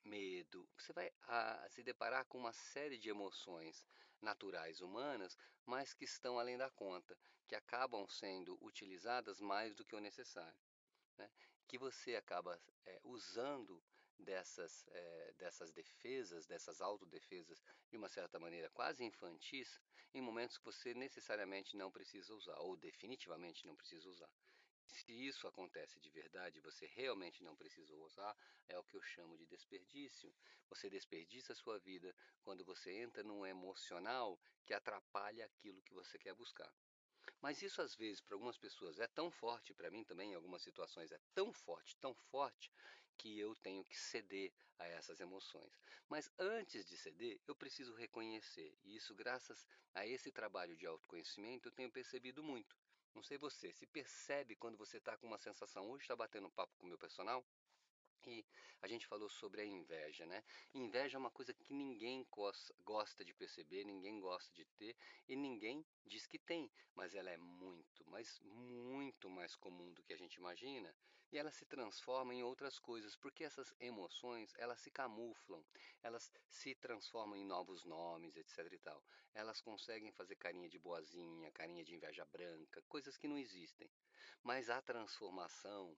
medo. 0.04 0.68
Você 0.76 0.92
vai 0.92 1.12
a, 1.22 1.66
se 1.70 1.82
deparar 1.82 2.24
com 2.26 2.38
uma 2.38 2.52
série 2.52 2.98
de 2.98 3.08
emoções 3.08 3.86
naturais 4.20 4.80
humanas, 4.80 5.36
mas 5.64 5.94
que 5.94 6.04
estão 6.04 6.38
além 6.38 6.58
da 6.58 6.70
conta, 6.70 7.16
que 7.48 7.54
acabam 7.54 8.06
sendo 8.08 8.58
utilizadas 8.62 9.40
mais 9.40 9.74
do 9.74 9.84
que 9.84 9.96
o 9.96 10.00
necessário 10.00 10.60
né, 11.20 11.30
que 11.68 11.78
você 11.78 12.16
acaba 12.16 12.60
é, 12.86 13.00
usando 13.04 13.82
dessas, 14.20 14.86
é, 14.88 15.32
dessas 15.38 15.72
defesas, 15.72 16.46
dessas 16.46 16.80
autodefesas, 16.80 17.62
de 17.90 17.96
uma 17.96 18.08
certa 18.08 18.38
maneira 18.38 18.68
quase 18.70 19.04
infantis, 19.04 19.80
em 20.14 20.20
momentos 20.20 20.58
que 20.58 20.64
você 20.64 20.94
necessariamente 20.94 21.76
não 21.76 21.90
precisa 21.90 22.34
usar, 22.34 22.58
ou 22.60 22.76
definitivamente 22.76 23.66
não 23.66 23.76
precisa 23.76 24.08
usar. 24.08 24.30
Se 24.86 25.12
isso 25.12 25.46
acontece 25.46 26.00
de 26.00 26.10
verdade, 26.10 26.60
você 26.60 26.86
realmente 26.86 27.44
não 27.44 27.54
precisa 27.54 27.94
usar, 27.96 28.36
é 28.68 28.76
o 28.78 28.82
que 28.82 28.96
eu 28.96 29.02
chamo 29.02 29.36
de 29.36 29.46
desperdício. 29.46 30.34
Você 30.68 30.90
desperdiça 30.90 31.52
a 31.52 31.56
sua 31.56 31.78
vida 31.78 32.14
quando 32.42 32.64
você 32.64 32.90
entra 32.98 33.22
num 33.22 33.46
emocional 33.46 34.38
que 34.64 34.74
atrapalha 34.74 35.44
aquilo 35.44 35.82
que 35.82 35.94
você 35.94 36.18
quer 36.18 36.34
buscar. 36.34 36.72
Mas 37.40 37.62
isso 37.62 37.80
às 37.80 37.94
vezes 37.94 38.20
para 38.20 38.34
algumas 38.34 38.58
pessoas 38.58 38.98
é 38.98 39.06
tão 39.06 39.30
forte, 39.30 39.72
para 39.72 39.90
mim 39.90 40.04
também 40.04 40.32
em 40.32 40.34
algumas 40.34 40.62
situações 40.62 41.12
é 41.12 41.18
tão 41.34 41.52
forte, 41.52 41.96
tão 41.98 42.14
forte, 42.14 42.70
que 43.20 43.38
eu 43.38 43.54
tenho 43.56 43.84
que 43.84 43.98
ceder 43.98 44.50
a 44.78 44.86
essas 44.86 45.20
emoções. 45.20 45.78
Mas 46.08 46.30
antes 46.38 46.86
de 46.86 46.96
ceder, 46.96 47.38
eu 47.46 47.54
preciso 47.54 47.94
reconhecer. 47.94 48.74
E 48.82 48.96
isso 48.96 49.14
graças 49.14 49.66
a 49.94 50.06
esse 50.06 50.32
trabalho 50.32 50.74
de 50.74 50.86
autoconhecimento 50.86 51.68
eu 51.68 51.72
tenho 51.72 51.92
percebido 51.92 52.42
muito. 52.42 52.74
Não 53.14 53.22
sei 53.22 53.36
você, 53.36 53.72
se 53.72 53.86
percebe 53.86 54.56
quando 54.56 54.78
você 54.78 54.96
está 54.96 55.18
com 55.18 55.26
uma 55.26 55.36
sensação, 55.36 55.90
hoje 55.90 56.04
está 56.04 56.16
batendo 56.16 56.48
papo 56.48 56.74
com 56.78 56.86
o 56.86 56.88
meu 56.88 56.96
personal, 56.96 57.44
E 58.28 58.44
a 58.82 58.88
gente 58.88 59.06
falou 59.06 59.28
sobre 59.28 59.60
a 59.60 59.64
inveja, 59.64 60.26
né? 60.26 60.44
Inveja 60.74 61.16
é 61.16 61.20
uma 61.20 61.30
coisa 61.30 61.54
que 61.54 61.72
ninguém 61.72 62.26
gosta 62.84 63.24
de 63.24 63.32
perceber, 63.34 63.84
ninguém 63.84 64.20
gosta 64.20 64.52
de 64.54 64.64
ter 64.64 64.96
e 65.28 65.36
ninguém 65.36 65.84
diz 66.04 66.26
que 66.26 66.38
tem, 66.38 66.70
mas 66.94 67.14
ela 67.14 67.30
é 67.30 67.36
muito, 67.36 68.04
mas 68.08 68.40
muito 68.40 69.30
mais 69.30 69.54
comum 69.56 69.92
do 69.92 70.02
que 70.02 70.12
a 70.12 70.18
gente 70.18 70.34
imagina 70.34 70.94
e 71.32 71.38
ela 71.38 71.50
se 71.50 71.64
transforma 71.64 72.34
em 72.34 72.42
outras 72.42 72.78
coisas, 72.78 73.14
porque 73.14 73.44
essas 73.44 73.72
emoções, 73.78 74.52
elas 74.58 74.80
se 74.80 74.90
camuflam, 74.90 75.64
elas 76.02 76.30
se 76.48 76.74
transformam 76.74 77.36
em 77.36 77.44
novos 77.44 77.84
nomes, 77.84 78.36
etc 78.36 78.72
e 78.72 78.78
tal. 78.78 79.02
Elas 79.32 79.60
conseguem 79.60 80.10
fazer 80.10 80.34
carinha 80.34 80.68
de 80.68 80.78
boazinha, 80.78 81.52
carinha 81.52 81.84
de 81.84 81.94
inveja 81.94 82.24
branca, 82.24 82.82
coisas 82.88 83.16
que 83.16 83.28
não 83.28 83.38
existem. 83.38 83.88
Mas 84.42 84.68
a 84.68 84.82
transformação, 84.82 85.96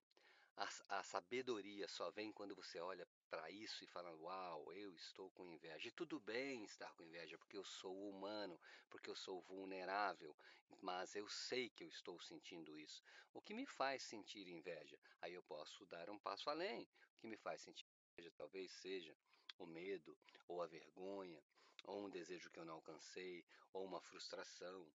a, 0.57 0.69
a 0.99 1.03
sabedoria 1.03 1.89
só 1.89 2.11
vem 2.11 2.33
quando 2.33 2.55
você 2.55 2.79
olha 2.79 3.07
para 3.31 3.51
isso 3.51 3.83
e 3.83 3.87
fala: 3.87 4.13
Uau, 4.17 4.73
eu 4.73 4.95
estou 4.95 5.31
com 5.31 5.47
inveja. 5.47 5.89
E 5.89 5.93
tudo 5.93 6.21
bem 6.21 6.65
estar 6.65 6.93
com 6.95 7.03
inveja, 7.03 7.39
porque 7.39 7.57
eu 7.57 7.65
sou 7.65 8.09
humano, 8.09 8.61
porque 8.91 9.09
eu 9.09 9.17
sou 9.17 9.41
vulnerável, 9.43 10.37
mas 10.81 11.15
eu 11.15 11.29
sei 11.29 11.71
que 11.71 11.85
eu 11.85 11.89
estou 11.89 12.21
sentindo 12.21 12.79
isso. 12.79 13.03
O 13.33 13.41
que 13.41 13.55
me 13.55 13.67
faz 13.67 14.03
sentir 14.03 14.47
inveja? 14.49 14.99
Aí 15.21 15.33
eu 15.35 15.43
posso 15.43 15.87
dar 15.87 16.11
um 16.11 16.19
passo 16.19 16.51
além. 16.51 16.83
O 17.17 17.21
que 17.21 17.27
me 17.27 17.37
faz 17.37 17.63
sentir 17.63 17.87
inveja 18.13 18.31
talvez 18.37 18.71
seja 18.73 19.17
o 19.59 19.67
medo, 19.67 20.17
ou 20.49 20.63
a 20.63 20.67
vergonha, 20.67 21.43
ou 21.85 22.07
um 22.07 22.11
desejo 22.11 22.51
que 22.51 22.59
eu 22.59 22.65
não 22.65 22.75
alcancei, 22.75 23.45
ou 23.73 23.85
uma 23.85 24.01
frustração, 24.01 24.87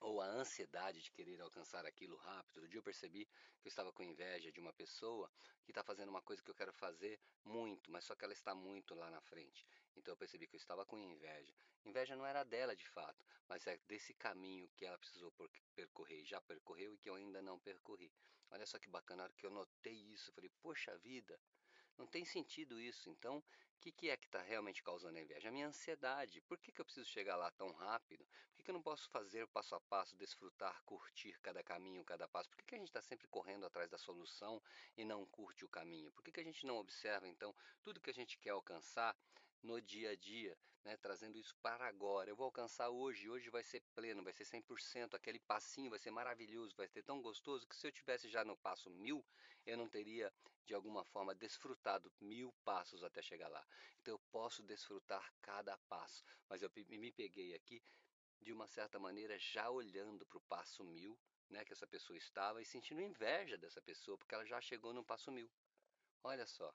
ou 0.00 0.20
a 0.20 0.26
ansiedade 0.26 1.02
de 1.02 1.10
querer 1.10 1.40
alcançar 1.40 1.84
aquilo 1.84 2.16
rápido. 2.16 2.56
Outro 2.56 2.68
dia 2.68 2.78
eu 2.78 2.82
percebi 2.82 3.26
que 3.60 3.66
eu 3.66 3.68
estava 3.68 3.92
com 3.92 4.02
inveja 4.02 4.50
de 4.50 4.58
uma 4.58 4.72
pessoa 4.72 5.30
que 5.62 5.70
está 5.70 5.82
fazendo 5.82 6.08
uma 6.08 6.22
coisa 6.22 6.42
que 6.42 6.50
eu 6.50 6.54
quero 6.54 6.72
fazer 6.72 7.20
muito, 7.44 7.90
mas 7.90 8.04
só 8.04 8.14
que 8.14 8.24
ela 8.24 8.32
está 8.32 8.54
muito 8.54 8.94
lá 8.94 9.10
na 9.10 9.20
frente. 9.20 9.66
Então 9.96 10.12
eu 10.12 10.16
percebi 10.16 10.46
que 10.46 10.56
eu 10.56 10.58
estava 10.58 10.84
com 10.84 10.98
inveja. 10.98 11.54
Inveja 11.84 12.16
não 12.16 12.26
era 12.26 12.42
dela 12.44 12.74
de 12.74 12.86
fato, 12.88 13.24
mas 13.48 13.66
é 13.66 13.78
desse 13.86 14.14
caminho 14.14 14.68
que 14.76 14.84
ela 14.84 14.98
precisou 14.98 15.32
percorrer, 15.74 16.24
já 16.24 16.40
percorreu 16.40 16.94
e 16.94 16.98
que 16.98 17.08
eu 17.08 17.14
ainda 17.14 17.42
não 17.42 17.58
percorri. 17.58 18.10
Olha 18.50 18.66
só 18.66 18.78
que 18.78 18.88
bacana, 18.88 19.18
na 19.18 19.24
hora 19.24 19.32
que 19.34 19.46
eu 19.46 19.50
notei 19.50 19.94
isso, 19.94 20.30
eu 20.30 20.34
falei, 20.34 20.50
poxa 20.60 20.96
vida, 20.98 21.38
não 21.98 22.06
tem 22.06 22.24
sentido 22.24 22.80
isso. 22.80 23.08
Então, 23.10 23.38
o 23.38 23.42
que, 23.80 23.90
que 23.92 24.10
é 24.10 24.16
que 24.16 24.26
está 24.26 24.42
realmente 24.42 24.82
causando 24.82 25.16
a 25.16 25.22
inveja? 25.22 25.48
A 25.48 25.52
minha 25.52 25.68
ansiedade. 25.68 26.40
Por 26.42 26.58
que, 26.58 26.70
que 26.70 26.80
eu 26.80 26.84
preciso 26.84 27.08
chegar 27.08 27.36
lá 27.36 27.50
tão 27.50 27.72
rápido? 27.72 28.26
Por 28.48 28.56
que, 28.56 28.62
que 28.62 28.70
eu 28.70 28.74
não 28.74 28.82
posso 28.82 29.08
fazer 29.08 29.46
passo 29.48 29.74
a 29.74 29.80
passo, 29.80 30.14
desfrutar, 30.16 30.82
curtir 30.84 31.38
cada 31.40 31.62
caminho, 31.62 32.04
cada 32.04 32.28
passo? 32.28 32.50
Por 32.50 32.58
que, 32.58 32.64
que 32.64 32.74
a 32.74 32.78
gente 32.78 32.88
está 32.88 33.00
sempre 33.00 33.26
correndo 33.28 33.64
atrás 33.64 33.88
da 33.88 33.96
solução 33.96 34.62
e 34.96 35.04
não 35.04 35.24
curte 35.24 35.64
o 35.64 35.68
caminho? 35.68 36.12
Por 36.12 36.22
que, 36.22 36.30
que 36.30 36.40
a 36.40 36.44
gente 36.44 36.66
não 36.66 36.76
observa, 36.76 37.26
então, 37.26 37.54
tudo 37.82 38.00
que 38.00 38.10
a 38.10 38.14
gente 38.14 38.38
quer 38.38 38.50
alcançar 38.50 39.16
no 39.62 39.80
dia 39.80 40.10
a 40.10 40.16
dia, 40.16 40.56
né, 40.84 40.96
trazendo 40.96 41.38
isso 41.38 41.54
para 41.62 41.86
agora. 41.86 42.30
Eu 42.30 42.36
vou 42.36 42.46
alcançar 42.46 42.88
hoje, 42.88 43.28
hoje 43.28 43.50
vai 43.50 43.62
ser 43.62 43.80
pleno, 43.94 44.22
vai 44.22 44.32
ser 44.32 44.44
100%, 44.44 45.14
aquele 45.14 45.38
passinho 45.40 45.90
vai 45.90 45.98
ser 45.98 46.10
maravilhoso, 46.10 46.74
vai 46.76 46.88
ser 46.88 47.02
tão 47.02 47.20
gostoso 47.20 47.66
que 47.66 47.76
se 47.76 47.86
eu 47.86 47.92
tivesse 47.92 48.28
já 48.28 48.44
no 48.44 48.56
passo 48.56 48.90
mil, 48.90 49.24
eu 49.66 49.76
não 49.76 49.88
teria 49.88 50.32
de 50.64 50.74
alguma 50.74 51.04
forma 51.04 51.34
desfrutado 51.34 52.12
mil 52.20 52.52
passos 52.64 53.02
até 53.02 53.20
chegar 53.20 53.48
lá. 53.48 53.66
Então 54.00 54.14
eu 54.14 54.18
posso 54.30 54.62
desfrutar 54.62 55.32
cada 55.42 55.76
passo, 55.88 56.24
mas 56.48 56.62
eu 56.62 56.70
me 56.76 57.12
peguei 57.12 57.54
aqui 57.54 57.82
de 58.40 58.52
uma 58.52 58.66
certa 58.66 58.98
maneira 58.98 59.38
já 59.38 59.68
olhando 59.68 60.24
para 60.24 60.38
o 60.38 60.42
passo 60.42 60.82
mil, 60.84 61.18
né, 61.50 61.64
que 61.64 61.72
essa 61.72 61.86
pessoa 61.86 62.16
estava 62.16 62.62
e 62.62 62.64
sentindo 62.64 63.00
inveja 63.00 63.58
dessa 63.58 63.82
pessoa 63.82 64.16
porque 64.16 64.34
ela 64.34 64.46
já 64.46 64.60
chegou 64.60 64.94
no 64.94 65.04
passo 65.04 65.30
mil. 65.30 65.50
Olha 66.22 66.46
só, 66.46 66.72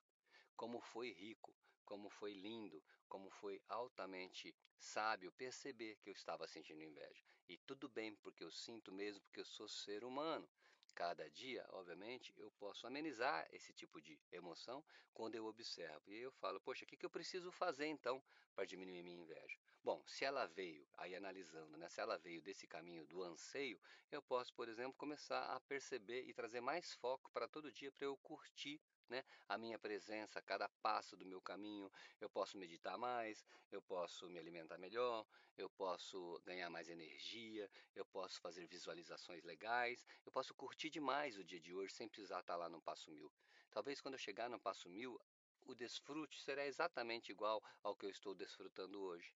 como 0.56 0.82
foi 0.82 1.12
rico, 1.12 1.56
como 1.86 2.10
foi 2.10 2.34
lindo, 2.34 2.84
como 3.08 3.30
foi 3.30 3.62
altamente 3.70 4.56
sábio 4.78 5.32
perceber 5.32 5.96
que 5.98 6.10
eu 6.10 6.14
estava 6.14 6.48
sentindo 6.48 6.82
inveja. 6.84 7.24
E 7.48 7.58
tudo 7.58 7.88
bem, 7.88 8.16
porque 8.16 8.44
eu 8.44 8.52
sinto 8.52 8.92
mesmo, 8.92 9.22
porque 9.22 9.40
eu 9.40 9.46
sou 9.46 9.68
ser 9.68 10.04
humano. 10.04 10.50
Cada 10.96 11.30
dia, 11.30 11.66
obviamente, 11.72 12.34
eu 12.38 12.50
posso 12.52 12.88
amenizar 12.88 13.46
esse 13.52 13.74
tipo 13.74 14.02
de 14.02 14.18
emoção 14.32 14.84
quando 15.14 15.36
eu 15.36 15.46
observo. 15.46 16.12
E 16.12 16.22
eu 16.22 16.32
falo, 16.32 16.60
poxa, 16.62 16.86
o 16.86 16.88
que, 16.88 17.06
eu 17.06 17.10
preciso 17.10 17.52
fazer 17.52 17.86
então 17.88 18.24
para 18.56 18.66
diminuir 18.66 19.04
minha 19.04 19.22
inveja? 19.22 19.60
Bom, 19.84 20.02
se 20.08 20.24
ela 20.24 20.46
veio, 20.48 20.88
aí 20.98 21.14
analisando, 21.14 21.78
né, 21.78 21.90
se 21.90 22.00
ela 22.00 22.18
veio 22.18 22.42
desse 22.42 22.66
caminho 22.66 23.06
do 23.06 23.22
anseio, 23.22 23.80
eu 24.10 24.22
posso, 24.22 24.54
por 24.54 24.70
exemplo, 24.70 24.94
começar 24.94 25.44
a 25.54 25.60
perceber 25.60 26.24
e 26.24 26.34
trazer 26.34 26.62
mais 26.62 26.94
foco 26.94 27.30
para 27.32 27.48
todo 27.48 27.72
dia 27.72 27.92
para 27.92 28.06
eu 28.06 28.16
curtir 28.18 28.82
né? 29.10 29.24
a 29.48 29.58
minha 29.58 29.78
presença, 29.78 30.42
cada 30.42 30.68
passo 30.82 31.16
do 31.16 31.26
meu 31.26 31.42
caminho. 31.42 31.92
Eu 32.20 32.30
posso 32.30 32.58
meditar 32.58 32.98
mais, 32.98 33.46
eu 33.72 33.82
posso 33.82 34.30
me 34.30 34.40
alimentar 34.40 34.78
melhor, 34.78 35.26
eu 35.58 35.70
posso 35.70 36.40
ganhar 36.46 36.70
mais 36.70 36.90
energia, 36.90 37.70
eu 37.96 38.06
posso 38.06 38.40
fazer 38.42 38.66
visualizações 38.68 39.44
legais, 39.44 40.06
eu 40.26 40.32
posso 40.32 40.54
curtir 40.54 40.90
demais 40.90 41.38
o 41.38 41.44
dia 41.44 41.60
de 41.60 41.74
hoje 41.74 41.94
sem 41.94 42.08
precisar 42.08 42.40
estar 42.40 42.56
lá 42.56 42.70
no 42.70 42.82
passo 42.82 43.12
mil. 43.12 43.32
Talvez 43.72 44.02
quando 44.02 44.16
eu 44.16 44.20
chegar 44.20 44.50
no 44.50 44.60
passo 44.60 44.90
mil, 44.90 45.20
o 45.66 45.76
desfrute 45.76 46.42
será 46.42 46.66
exatamente 46.66 47.32
igual 47.32 47.62
ao 47.84 47.96
que 47.96 48.06
eu 48.06 48.10
estou 48.10 48.36
desfrutando 48.36 49.02
hoje. 49.02 49.34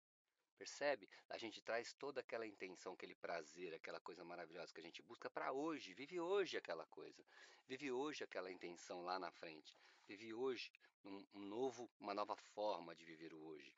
Percebe? 0.59 1.09
A 1.29 1.39
gente 1.39 1.63
traz 1.63 1.95
toda 1.95 2.21
aquela 2.21 2.45
intenção, 2.45 2.93
aquele 2.93 3.15
prazer, 3.15 3.73
aquela 3.73 4.01
coisa 4.01 4.25
maravilhosa 4.25 4.75
que 4.75 4.81
a 4.81 4.85
gente 4.85 5.01
busca 5.03 5.31
para 5.31 5.53
hoje. 5.53 5.95
Vive 5.95 6.19
hoje 6.19 6.57
aquela 6.57 6.85
coisa. 6.87 7.25
Vive 7.69 7.93
hoje 7.93 8.25
aquela 8.25 8.51
intenção 8.51 9.03
lá 9.03 9.19
na 9.21 9.31
frente. 9.31 9.79
Vive 10.09 10.35
hoje 10.35 10.73
um, 11.05 11.25
um 11.35 11.41
novo, 11.41 11.89
uma 12.01 12.13
nova 12.13 12.35
forma 12.37 12.95
de 12.97 13.05
viver 13.05 13.33
o 13.33 13.41
hoje. 13.47 13.73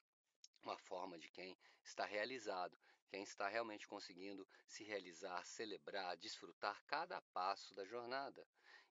Uma 0.62 0.78
forma 0.78 1.18
de 1.18 1.28
quem 1.28 1.56
está 1.82 2.06
realizado, 2.06 2.78
quem 3.08 3.22
está 3.22 3.46
realmente 3.48 3.86
conseguindo 3.86 4.48
se 4.66 4.82
realizar, 4.82 5.44
celebrar, 5.44 6.16
desfrutar 6.16 6.82
cada 6.86 7.20
passo 7.32 7.74
da 7.74 7.84
jornada. 7.84 8.46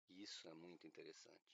E 0.07 0.21
isso 0.21 0.47
é 0.47 0.53
muito 0.53 0.85
interessante. 0.85 1.51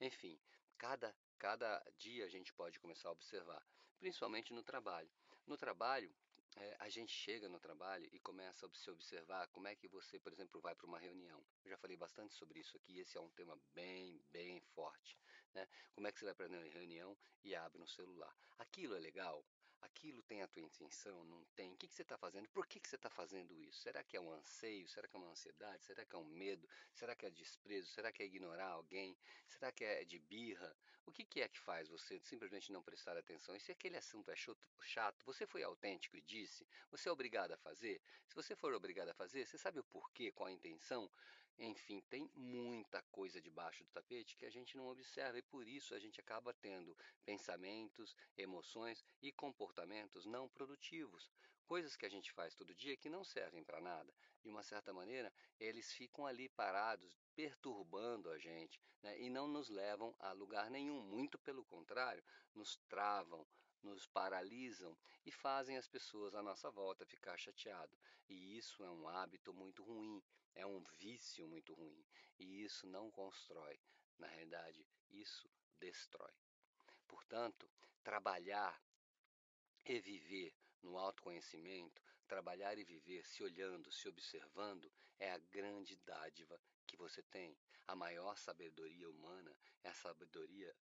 Enfim, 0.00 0.40
cada 0.76 1.14
cada 1.38 1.80
dia 1.96 2.24
a 2.24 2.28
gente 2.28 2.52
pode 2.54 2.80
começar 2.80 3.08
a 3.08 3.12
observar, 3.12 3.62
principalmente 3.98 4.52
no 4.52 4.62
trabalho. 4.62 5.10
No 5.46 5.56
trabalho, 5.56 6.12
é, 6.56 6.76
a 6.80 6.88
gente 6.88 7.12
chega 7.12 7.48
no 7.48 7.60
trabalho 7.60 8.08
e 8.12 8.18
começa 8.18 8.66
a 8.66 8.74
se 8.74 8.90
observar 8.90 9.46
como 9.48 9.68
é 9.68 9.76
que 9.76 9.86
você, 9.86 10.18
por 10.18 10.32
exemplo, 10.32 10.60
vai 10.60 10.74
para 10.74 10.86
uma 10.86 10.98
reunião. 10.98 11.40
Eu 11.64 11.70
já 11.70 11.76
falei 11.76 11.96
bastante 11.96 12.34
sobre 12.34 12.58
isso 12.58 12.76
aqui, 12.76 12.98
esse 12.98 13.16
é 13.16 13.20
um 13.20 13.30
tema 13.30 13.56
bem, 13.72 14.20
bem 14.32 14.60
forte. 14.74 15.16
Né? 15.54 15.66
Como 15.92 16.06
é 16.06 16.12
que 16.12 16.18
você 16.18 16.24
vai 16.26 16.34
para 16.34 16.48
uma 16.48 16.62
reunião 16.64 17.16
e 17.42 17.54
abre 17.54 17.80
um 17.80 17.86
celular? 17.86 18.34
Aquilo 18.58 18.94
é 18.94 18.98
legal? 18.98 19.44
aquilo 19.86 20.22
tem 20.22 20.42
a 20.42 20.48
tua 20.48 20.62
intenção, 20.62 21.24
não 21.24 21.44
tem? 21.54 21.72
O 21.72 21.76
que, 21.76 21.86
que 21.86 21.94
você 21.94 22.02
está 22.02 22.18
fazendo? 22.18 22.48
Por 22.48 22.66
que, 22.66 22.80
que 22.80 22.88
você 22.88 22.96
está 22.96 23.10
fazendo 23.10 23.58
isso? 23.60 23.80
Será 23.80 24.02
que 24.02 24.16
é 24.16 24.20
um 24.20 24.30
anseio? 24.32 24.88
Será 24.88 25.08
que 25.08 25.16
é 25.16 25.18
uma 25.18 25.30
ansiedade? 25.30 25.84
Será 25.84 26.04
que 26.04 26.14
é 26.14 26.18
um 26.18 26.24
medo? 26.24 26.68
Será 26.92 27.14
que 27.14 27.26
é 27.26 27.30
desprezo? 27.30 27.88
Será 27.90 28.12
que 28.12 28.22
é 28.22 28.26
ignorar 28.26 28.68
alguém? 28.68 29.16
Será 29.48 29.72
que 29.72 29.84
é 29.84 30.04
de 30.04 30.18
birra? 30.18 30.76
O 31.06 31.12
que, 31.12 31.24
que 31.24 31.40
é 31.40 31.48
que 31.48 31.58
faz 31.58 31.88
você 31.88 32.18
simplesmente 32.20 32.72
não 32.72 32.82
prestar 32.82 33.16
atenção? 33.16 33.54
E 33.54 33.60
se 33.60 33.70
aquele 33.70 33.96
assunto 33.96 34.30
é 34.30 34.34
chato, 34.82 35.24
você 35.24 35.46
foi 35.46 35.62
autêntico 35.62 36.16
e 36.16 36.20
disse, 36.20 36.66
você 36.90 37.08
é 37.08 37.12
obrigado 37.12 37.52
a 37.52 37.56
fazer? 37.56 38.00
Se 38.26 38.34
você 38.34 38.56
for 38.56 38.74
obrigado 38.74 39.08
a 39.10 39.14
fazer, 39.14 39.46
você 39.46 39.56
sabe 39.56 39.78
o 39.78 39.84
porquê, 39.84 40.32
qual 40.32 40.48
a 40.48 40.52
intenção? 40.52 41.08
Enfim, 41.58 42.02
tem 42.10 42.30
muita 42.34 43.02
coisa 43.04 43.40
debaixo 43.40 43.82
do 43.82 43.90
tapete 43.90 44.36
que 44.36 44.44
a 44.44 44.50
gente 44.50 44.76
não 44.76 44.88
observa 44.88 45.38
e 45.38 45.42
por 45.42 45.66
isso 45.66 45.94
a 45.94 45.98
gente 45.98 46.20
acaba 46.20 46.52
tendo 46.52 46.96
pensamentos, 47.24 48.14
emoções 48.36 49.02
e 49.22 49.32
comportamentos 49.32 50.26
não 50.26 50.48
produtivos, 50.48 51.30
coisas 51.66 51.96
que 51.96 52.04
a 52.04 52.10
gente 52.10 52.30
faz 52.32 52.54
todo 52.54 52.74
dia 52.74 52.96
que 52.96 53.08
não 53.08 53.24
servem 53.24 53.64
para 53.64 53.80
nada. 53.80 54.12
De 54.42 54.50
uma 54.50 54.62
certa 54.62 54.92
maneira, 54.92 55.32
eles 55.58 55.92
ficam 55.92 56.26
ali 56.26 56.48
parados, 56.50 57.16
perturbando 57.34 58.30
a 58.30 58.38
gente 58.38 58.80
né, 59.02 59.18
e 59.18 59.30
não 59.30 59.48
nos 59.48 59.68
levam 59.68 60.14
a 60.18 60.32
lugar 60.32 60.70
nenhum, 60.70 61.02
muito 61.02 61.38
pelo 61.38 61.64
contrário, 61.64 62.22
nos 62.54 62.76
travam, 62.88 63.46
nos 63.82 64.06
paralisam 64.06 64.96
e 65.24 65.30
fazem 65.30 65.76
as 65.76 65.88
pessoas 65.88 66.34
à 66.34 66.42
nossa 66.42 66.70
volta 66.70 67.04
ficar 67.04 67.36
chateado. 67.36 67.96
E 68.28 68.56
isso 68.56 68.84
é 68.84 68.90
um 68.90 69.08
hábito 69.08 69.52
muito 69.52 69.82
ruim, 69.82 70.22
é 70.54 70.66
um 70.66 70.80
vício 70.98 71.46
muito 71.46 71.74
ruim. 71.74 72.04
E 72.38 72.62
isso 72.62 72.86
não 72.86 73.10
constrói. 73.10 73.80
Na 74.18 74.26
realidade, 74.26 74.86
isso 75.10 75.48
destrói. 75.78 76.32
Portanto, 77.06 77.70
trabalhar 78.02 78.80
e 79.84 80.00
viver 80.00 80.54
no 80.82 80.98
autoconhecimento, 80.98 82.02
trabalhar 82.26 82.78
e 82.78 82.84
viver 82.84 83.24
se 83.26 83.42
olhando, 83.42 83.92
se 83.92 84.08
observando, 84.08 84.90
é 85.18 85.30
a 85.32 85.38
grande 85.38 85.96
dádiva 85.96 86.60
que 86.86 86.96
você 86.96 87.22
tem. 87.22 87.56
A 87.86 87.94
maior 87.94 88.36
sabedoria 88.36 89.08
humana 89.08 89.56
é 89.84 89.88
a 89.88 89.94
sabedoria 89.94 90.74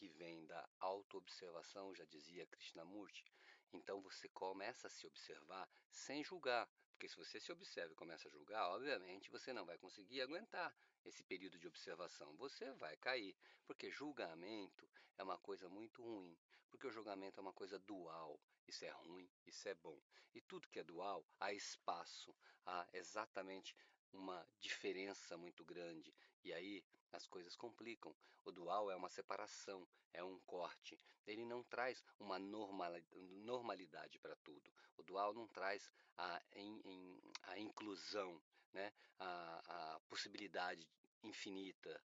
que 0.00 0.08
vem 0.08 0.46
da 0.46 0.66
autoobservação, 0.78 1.94
já 1.94 2.06
dizia 2.06 2.46
Krishnamurti. 2.46 3.22
Então 3.70 4.00
você 4.00 4.30
começa 4.30 4.86
a 4.86 4.90
se 4.90 5.06
observar 5.06 5.70
sem 5.90 6.24
julgar, 6.24 6.66
porque 6.92 7.06
se 7.06 7.18
você 7.18 7.38
se 7.38 7.52
observa 7.52 7.92
e 7.92 7.96
começa 7.96 8.26
a 8.26 8.30
julgar, 8.30 8.70
obviamente 8.70 9.30
você 9.30 9.52
não 9.52 9.66
vai 9.66 9.76
conseguir 9.76 10.22
aguentar 10.22 10.74
esse 11.04 11.22
período 11.22 11.58
de 11.58 11.68
observação, 11.68 12.34
você 12.38 12.72
vai 12.72 12.96
cair, 12.96 13.36
porque 13.66 13.90
julgamento 13.90 14.88
é 15.18 15.22
uma 15.22 15.36
coisa 15.36 15.68
muito 15.68 16.02
ruim, 16.02 16.34
porque 16.70 16.86
o 16.86 16.90
julgamento 16.90 17.38
é 17.38 17.42
uma 17.42 17.52
coisa 17.52 17.78
dual, 17.78 18.40
isso 18.66 18.82
é 18.86 18.90
ruim, 18.90 19.30
isso 19.46 19.68
é 19.68 19.74
bom. 19.74 20.00
E 20.32 20.40
tudo 20.40 20.68
que 20.68 20.78
é 20.78 20.82
dual, 20.82 21.26
há 21.38 21.52
espaço, 21.52 22.34
há 22.64 22.88
exatamente 22.94 23.76
uma 24.12 24.48
diferença 24.58 25.36
muito 25.36 25.62
grande. 25.62 26.14
E 26.44 26.52
aí 26.52 26.84
as 27.12 27.26
coisas 27.26 27.56
complicam. 27.56 28.14
O 28.44 28.52
dual 28.52 28.90
é 28.90 28.96
uma 28.96 29.08
separação, 29.08 29.86
é 30.12 30.22
um 30.24 30.38
corte. 30.40 30.98
Ele 31.26 31.44
não 31.44 31.62
traz 31.64 32.02
uma 32.18 32.38
normalidade 32.38 34.18
para 34.18 34.34
tudo. 34.36 34.72
O 34.96 35.02
dual 35.02 35.34
não 35.34 35.46
traz 35.48 35.92
a, 36.16 36.42
a 37.44 37.58
inclusão, 37.58 38.40
né? 38.72 38.92
a, 39.18 39.94
a 39.94 40.00
possibilidade 40.08 40.86
infinita 41.22 42.02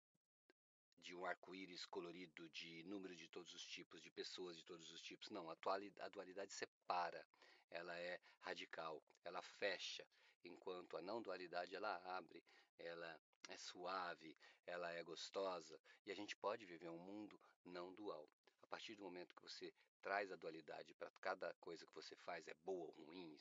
de 0.98 1.14
um 1.14 1.24
arco-íris 1.24 1.86
colorido, 1.86 2.48
de 2.50 2.84
número 2.84 3.16
de 3.16 3.26
todos 3.28 3.52
os 3.54 3.64
tipos, 3.64 4.00
de 4.00 4.10
pessoas 4.10 4.56
de 4.56 4.64
todos 4.64 4.90
os 4.92 5.00
tipos. 5.00 5.30
Não, 5.30 5.50
a 5.50 6.08
dualidade 6.08 6.52
separa, 6.52 7.26
ela 7.70 7.96
é 7.98 8.20
radical, 8.40 9.02
ela 9.24 9.42
fecha, 9.42 10.06
enquanto 10.44 10.96
a 10.96 11.02
não 11.02 11.22
dualidade 11.22 11.74
ela 11.74 11.96
abre, 12.16 12.44
ela 12.78 13.20
é 13.50 13.58
suave, 13.58 14.36
ela 14.66 14.90
é 14.92 15.02
gostosa, 15.02 15.80
e 16.06 16.10
a 16.10 16.14
gente 16.14 16.36
pode 16.36 16.64
viver 16.64 16.88
um 16.88 16.98
mundo 16.98 17.40
não 17.64 17.92
dual. 17.94 18.28
A 18.62 18.66
partir 18.66 18.94
do 18.94 19.02
momento 19.02 19.34
que 19.34 19.42
você 19.42 19.72
traz 20.00 20.30
a 20.30 20.36
dualidade 20.36 20.94
para 20.94 21.10
cada 21.20 21.52
coisa 21.54 21.86
que 21.86 21.94
você 21.94 22.14
faz, 22.16 22.46
é 22.48 22.54
boa 22.64 22.86
ou 22.86 23.04
ruim, 23.06 23.38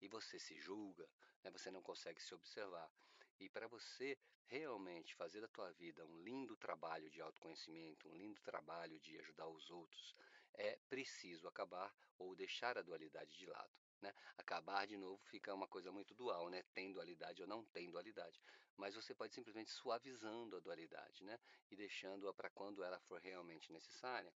e 0.00 0.08
você 0.08 0.38
se 0.38 0.58
julga, 0.58 1.08
né, 1.42 1.50
você 1.50 1.70
não 1.70 1.82
consegue 1.82 2.20
se 2.20 2.34
observar. 2.34 2.90
E 3.38 3.48
para 3.48 3.68
você 3.68 4.18
realmente 4.46 5.14
fazer 5.14 5.40
da 5.40 5.48
tua 5.48 5.70
vida 5.72 6.04
um 6.04 6.18
lindo 6.18 6.56
trabalho 6.56 7.08
de 7.08 7.20
autoconhecimento, 7.20 8.08
um 8.08 8.16
lindo 8.16 8.40
trabalho 8.42 8.98
de 9.00 9.18
ajudar 9.18 9.48
os 9.48 9.70
outros, 9.70 10.14
é 10.54 10.78
preciso 10.88 11.48
acabar 11.48 11.94
ou 12.18 12.34
deixar 12.34 12.76
a 12.76 12.82
dualidade 12.82 13.36
de 13.38 13.46
lado. 13.46 13.72
Né? 14.02 14.12
Acabar 14.36 14.86
de 14.86 14.96
novo 14.96 15.22
fica 15.26 15.54
uma 15.54 15.68
coisa 15.68 15.92
muito 15.92 16.12
dual, 16.14 16.50
né? 16.50 16.62
Tem 16.74 16.92
dualidade 16.92 17.40
ou 17.40 17.48
não 17.48 17.64
tem 17.66 17.88
dualidade. 17.88 18.40
Mas 18.76 18.94
você 18.96 19.14
pode 19.14 19.32
simplesmente 19.32 19.70
suavizando 19.70 20.56
a 20.56 20.60
dualidade, 20.60 21.22
né? 21.24 21.38
E 21.70 21.76
deixando-a 21.76 22.34
para 22.34 22.50
quando 22.50 22.82
ela 22.82 22.98
for 23.00 23.20
realmente 23.20 23.72
necessária. 23.72 24.34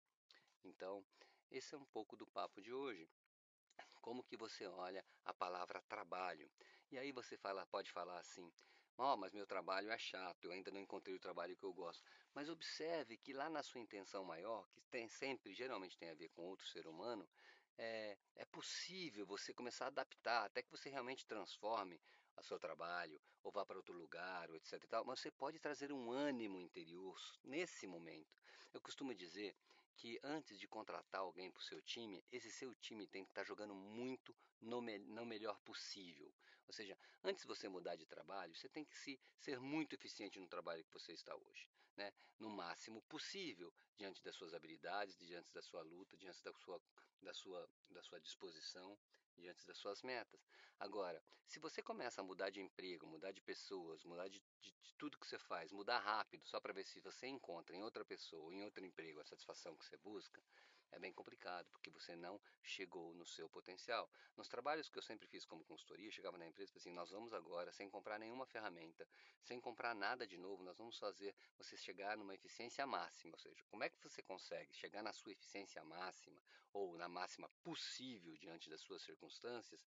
Então, 0.64 1.04
esse 1.50 1.74
é 1.74 1.78
um 1.78 1.84
pouco 1.86 2.16
do 2.16 2.26
papo 2.26 2.62
de 2.62 2.72
hoje 2.72 3.08
como 4.06 4.22
que 4.22 4.36
você 4.36 4.64
olha 4.68 5.04
a 5.24 5.34
palavra 5.34 5.82
trabalho. 5.82 6.48
E 6.92 6.96
aí 6.96 7.10
você 7.10 7.36
fala, 7.36 7.66
pode 7.66 7.90
falar 7.90 8.18
assim, 8.20 8.52
oh, 8.96 9.16
mas 9.16 9.32
meu 9.32 9.46
trabalho 9.48 9.90
é 9.90 9.98
chato, 9.98 10.44
eu 10.44 10.52
ainda 10.52 10.70
não 10.70 10.80
encontrei 10.80 11.16
o 11.16 11.18
trabalho 11.18 11.56
que 11.56 11.64
eu 11.64 11.72
gosto. 11.72 12.04
Mas 12.32 12.48
observe 12.48 13.16
que 13.16 13.32
lá 13.32 13.50
na 13.50 13.64
sua 13.64 13.80
intenção 13.80 14.24
maior, 14.24 14.68
que 14.70 14.80
tem 14.82 15.08
sempre, 15.08 15.52
geralmente 15.52 15.98
tem 15.98 16.10
a 16.10 16.14
ver 16.14 16.28
com 16.28 16.42
outro 16.42 16.64
ser 16.68 16.86
humano, 16.86 17.28
é, 17.78 18.16
é 18.36 18.44
possível 18.46 19.26
você 19.26 19.52
começar 19.52 19.86
a 19.86 19.88
adaptar, 19.88 20.44
até 20.44 20.62
que 20.62 20.70
você 20.70 20.88
realmente 20.88 21.26
transforme 21.26 22.00
o 22.36 22.42
seu 22.42 22.58
trabalho, 22.58 23.20
ou 23.42 23.50
vá 23.50 23.64
para 23.64 23.76
outro 23.76 23.94
lugar, 23.94 24.50
ou 24.50 24.56
etc. 24.56 24.72
E 24.82 24.86
tal, 24.86 25.04
mas 25.04 25.20
você 25.20 25.30
pode 25.30 25.58
trazer 25.58 25.92
um 25.92 26.10
ânimo 26.10 26.60
interior 26.60 27.18
nesse 27.44 27.86
momento. 27.86 28.36
Eu 28.72 28.80
costumo 28.80 29.14
dizer 29.14 29.56
que 29.96 30.20
antes 30.22 30.58
de 30.58 30.68
contratar 30.68 31.22
alguém 31.22 31.50
para 31.50 31.60
o 31.60 31.64
seu 31.64 31.80
time, 31.80 32.22
esse 32.30 32.50
seu 32.50 32.74
time 32.74 33.06
tem 33.06 33.24
que 33.24 33.30
estar 33.30 33.44
jogando 33.44 33.74
muito 33.74 34.36
no, 34.60 34.82
me 34.82 34.98
no 34.98 35.24
melhor 35.24 35.58
possível. 35.60 36.32
Ou 36.66 36.72
seja, 36.72 36.98
antes 37.24 37.42
de 37.42 37.48
você 37.48 37.68
mudar 37.68 37.96
de 37.96 38.04
trabalho, 38.04 38.54
você 38.54 38.68
tem 38.68 38.84
que 38.84 38.96
se, 38.96 39.18
ser 39.38 39.58
muito 39.60 39.94
eficiente 39.94 40.38
no 40.38 40.48
trabalho 40.48 40.84
que 40.84 40.92
você 40.92 41.12
está 41.12 41.34
hoje. 41.34 41.68
Né? 41.96 42.12
No 42.38 42.50
máximo 42.50 43.02
possível, 43.02 43.72
diante 43.96 44.22
das 44.22 44.34
suas 44.34 44.52
habilidades, 44.52 45.16
diante 45.18 45.52
da 45.52 45.62
sua 45.62 45.82
luta, 45.82 46.16
diante 46.16 46.42
da 46.42 46.52
sua, 46.52 46.80
da 47.22 47.32
sua, 47.32 47.68
da 47.90 48.02
sua 48.02 48.20
disposição 48.20 48.98
diante 49.36 49.66
das 49.66 49.78
suas 49.78 50.02
metas. 50.02 50.40
Agora, 50.78 51.22
se 51.46 51.58
você 51.58 51.82
começa 51.82 52.20
a 52.20 52.24
mudar 52.24 52.50
de 52.50 52.60
emprego, 52.60 53.06
mudar 53.06 53.32
de 53.32 53.40
pessoas, 53.40 54.02
mudar 54.04 54.28
de, 54.28 54.42
de, 54.60 54.72
de 54.72 54.94
tudo 54.94 55.18
que 55.18 55.26
você 55.26 55.38
faz, 55.38 55.70
mudar 55.72 55.98
rápido, 55.98 56.44
só 56.46 56.60
para 56.60 56.72
ver 56.72 56.84
se 56.84 57.00
você 57.00 57.26
encontra 57.26 57.76
em 57.76 57.82
outra 57.82 58.04
pessoa, 58.04 58.52
em 58.52 58.62
outro 58.62 58.84
emprego, 58.84 59.20
a 59.20 59.24
satisfação 59.24 59.76
que 59.76 59.84
você 59.84 59.96
busca, 59.98 60.42
é 60.92 60.98
bem 60.98 61.12
complicado, 61.12 61.68
porque 61.70 61.90
você 61.90 62.14
não 62.16 62.40
chegou 62.62 63.14
no 63.14 63.26
seu 63.26 63.48
potencial. 63.48 64.10
Nos 64.36 64.48
trabalhos 64.48 64.88
que 64.88 64.98
eu 64.98 65.02
sempre 65.02 65.26
fiz 65.26 65.44
como 65.44 65.64
consultoria, 65.64 66.10
chegava 66.10 66.38
na 66.38 66.46
empresa 66.46 66.72
e 66.74 66.78
assim, 66.78 66.92
nós 66.92 67.10
vamos 67.10 67.32
agora, 67.32 67.72
sem 67.72 67.88
comprar 67.90 68.18
nenhuma 68.18 68.46
ferramenta, 68.46 69.06
sem 69.42 69.60
comprar 69.60 69.94
nada 69.94 70.26
de 70.26 70.36
novo, 70.36 70.62
nós 70.62 70.78
vamos 70.78 70.98
fazer 70.98 71.34
você 71.56 71.76
chegar 71.76 72.16
numa 72.16 72.34
eficiência 72.34 72.86
máxima. 72.86 73.32
Ou 73.34 73.38
seja, 73.38 73.64
como 73.68 73.84
é 73.84 73.88
que 73.88 74.02
você 74.02 74.22
consegue 74.22 74.74
chegar 74.74 75.02
na 75.02 75.12
sua 75.12 75.32
eficiência 75.32 75.82
máxima, 75.84 76.40
ou 76.72 76.96
na 76.96 77.08
máxima 77.08 77.48
possível 77.62 78.36
diante 78.36 78.68
das 78.68 78.80
suas 78.80 79.02
circunstâncias, 79.02 79.86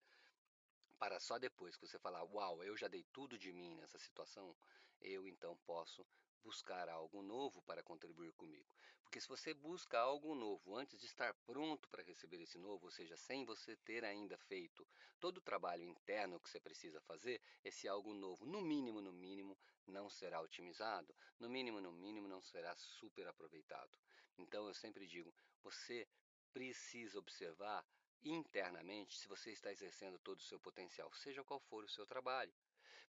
para 0.98 1.20
só 1.20 1.38
depois 1.38 1.76
que 1.76 1.86
você 1.86 1.98
falar, 1.98 2.24
uau, 2.24 2.62
eu 2.64 2.76
já 2.76 2.88
dei 2.88 3.04
tudo 3.12 3.38
de 3.38 3.52
mim 3.52 3.74
nessa 3.76 3.98
situação, 3.98 4.56
eu 5.00 5.28
então 5.28 5.56
posso 5.58 6.04
buscar 6.42 6.88
algo 6.88 7.22
novo 7.22 7.62
para 7.62 7.82
contribuir 7.82 8.32
comigo. 8.32 8.74
Porque 9.02 9.20
se 9.20 9.28
você 9.28 9.54
busca 9.54 9.98
algo 9.98 10.34
novo 10.34 10.76
antes 10.76 11.00
de 11.00 11.06
estar 11.06 11.32
pronto 11.46 11.88
para 11.88 12.02
receber 12.02 12.42
esse 12.42 12.58
novo, 12.58 12.84
ou 12.86 12.90
seja, 12.90 13.16
sem 13.16 13.44
você 13.44 13.74
ter 13.76 14.04
ainda 14.04 14.36
feito 14.36 14.86
todo 15.18 15.38
o 15.38 15.42
trabalho 15.42 15.82
interno 15.82 16.38
que 16.38 16.50
você 16.50 16.60
precisa 16.60 17.00
fazer, 17.00 17.40
esse 17.64 17.88
algo 17.88 18.12
novo, 18.12 18.44
no 18.44 18.60
mínimo, 18.60 19.00
no 19.00 19.12
mínimo, 19.12 19.56
não 19.86 20.10
será 20.10 20.40
otimizado, 20.40 21.14
no 21.40 21.48
mínimo, 21.48 21.80
no 21.80 21.90
mínimo, 21.90 22.28
não 22.28 22.42
será 22.42 22.76
super 22.76 23.26
aproveitado. 23.26 23.98
Então 24.36 24.68
eu 24.68 24.74
sempre 24.74 25.06
digo, 25.06 25.34
você 25.62 26.06
precisa 26.52 27.18
observar 27.18 27.84
internamente 28.22 29.16
se 29.16 29.28
você 29.28 29.52
está 29.52 29.70
exercendo 29.72 30.18
todo 30.18 30.38
o 30.38 30.42
seu 30.42 30.60
potencial, 30.60 31.10
seja 31.14 31.44
qual 31.44 31.60
for 31.60 31.84
o 31.84 31.88
seu 31.88 32.06
trabalho. 32.06 32.52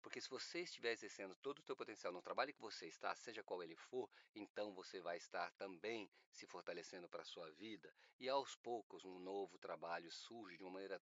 Porque 0.02 0.22
se 0.22 0.30
você 0.30 0.62
estiver 0.62 0.92
exercendo 0.92 1.36
todo 1.36 1.60
o 1.60 1.62
seu 1.62 1.76
potencial 1.76 2.14
no 2.14 2.22
trabalho 2.22 2.54
que 2.54 2.62
você 2.62 2.88
está, 2.88 3.14
seja 3.16 3.44
qual 3.44 3.62
ele 3.62 3.76
for, 3.76 4.10
então 4.34 4.74
você 4.74 5.00
vai 5.02 5.18
estar 5.18 5.52
também 5.54 6.10
se 6.32 6.46
fortalecendo 6.46 7.10
para 7.10 7.22
a 7.22 7.26
sua 7.26 7.52
vida. 7.52 7.94
E 8.20 8.30
aos 8.30 8.56
poucos 8.56 9.04
um 9.04 9.20
novo 9.20 9.58
trabalho 9.58 10.12
surge 10.12 10.58
de 10.58 10.64
uma 10.64 10.72
maneira 10.72 11.02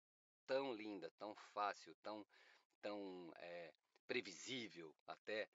tão 0.45 0.73
linda, 0.73 1.09
tão 1.11 1.33
fácil, 1.35 1.95
tão, 2.01 2.25
tão 2.81 3.31
é, 3.37 3.73
previsível 4.07 4.93
até, 5.07 5.49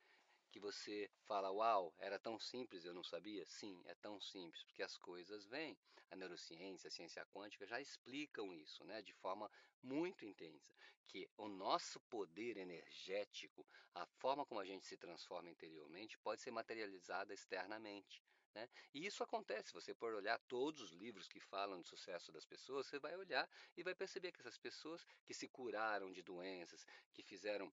que 0.56 0.60
você 0.60 1.10
fala, 1.26 1.52
uau, 1.52 1.94
era 1.98 2.18
tão 2.18 2.38
simples, 2.38 2.86
eu 2.86 2.94
não 2.94 3.04
sabia? 3.04 3.44
Sim, 3.46 3.78
é 3.84 3.94
tão 3.96 4.18
simples, 4.18 4.64
porque 4.64 4.82
as 4.82 4.96
coisas 4.96 5.44
vêm. 5.44 5.76
A 6.10 6.16
neurociência, 6.16 6.88
a 6.88 6.90
ciência 6.90 7.26
quântica 7.26 7.66
já 7.66 7.78
explicam 7.78 8.54
isso, 8.54 8.82
né, 8.84 9.02
de 9.02 9.12
forma 9.12 9.50
muito 9.82 10.24
intensa, 10.24 10.72
que 11.06 11.28
o 11.36 11.46
nosso 11.46 12.00
poder 12.08 12.56
energético, 12.56 13.66
a 13.94 14.06
forma 14.06 14.46
como 14.46 14.58
a 14.58 14.64
gente 14.64 14.86
se 14.86 14.96
transforma 14.96 15.50
interiormente, 15.50 16.18
pode 16.20 16.40
ser 16.40 16.52
materializada 16.52 17.34
externamente. 17.34 18.24
Né? 18.54 18.66
E 18.94 19.04
isso 19.04 19.22
acontece, 19.22 19.74
você 19.74 19.92
por 19.92 20.14
olhar 20.14 20.38
todos 20.48 20.80
os 20.80 20.92
livros 20.92 21.28
que 21.28 21.38
falam 21.38 21.82
do 21.82 21.86
sucesso 21.86 22.32
das 22.32 22.46
pessoas, 22.46 22.86
você 22.86 22.98
vai 22.98 23.14
olhar 23.14 23.46
e 23.76 23.82
vai 23.82 23.94
perceber 23.94 24.32
que 24.32 24.40
essas 24.40 24.56
pessoas 24.56 25.04
que 25.26 25.34
se 25.34 25.46
curaram 25.48 26.10
de 26.10 26.22
doenças, 26.22 26.86
que 27.12 27.22
fizeram 27.22 27.70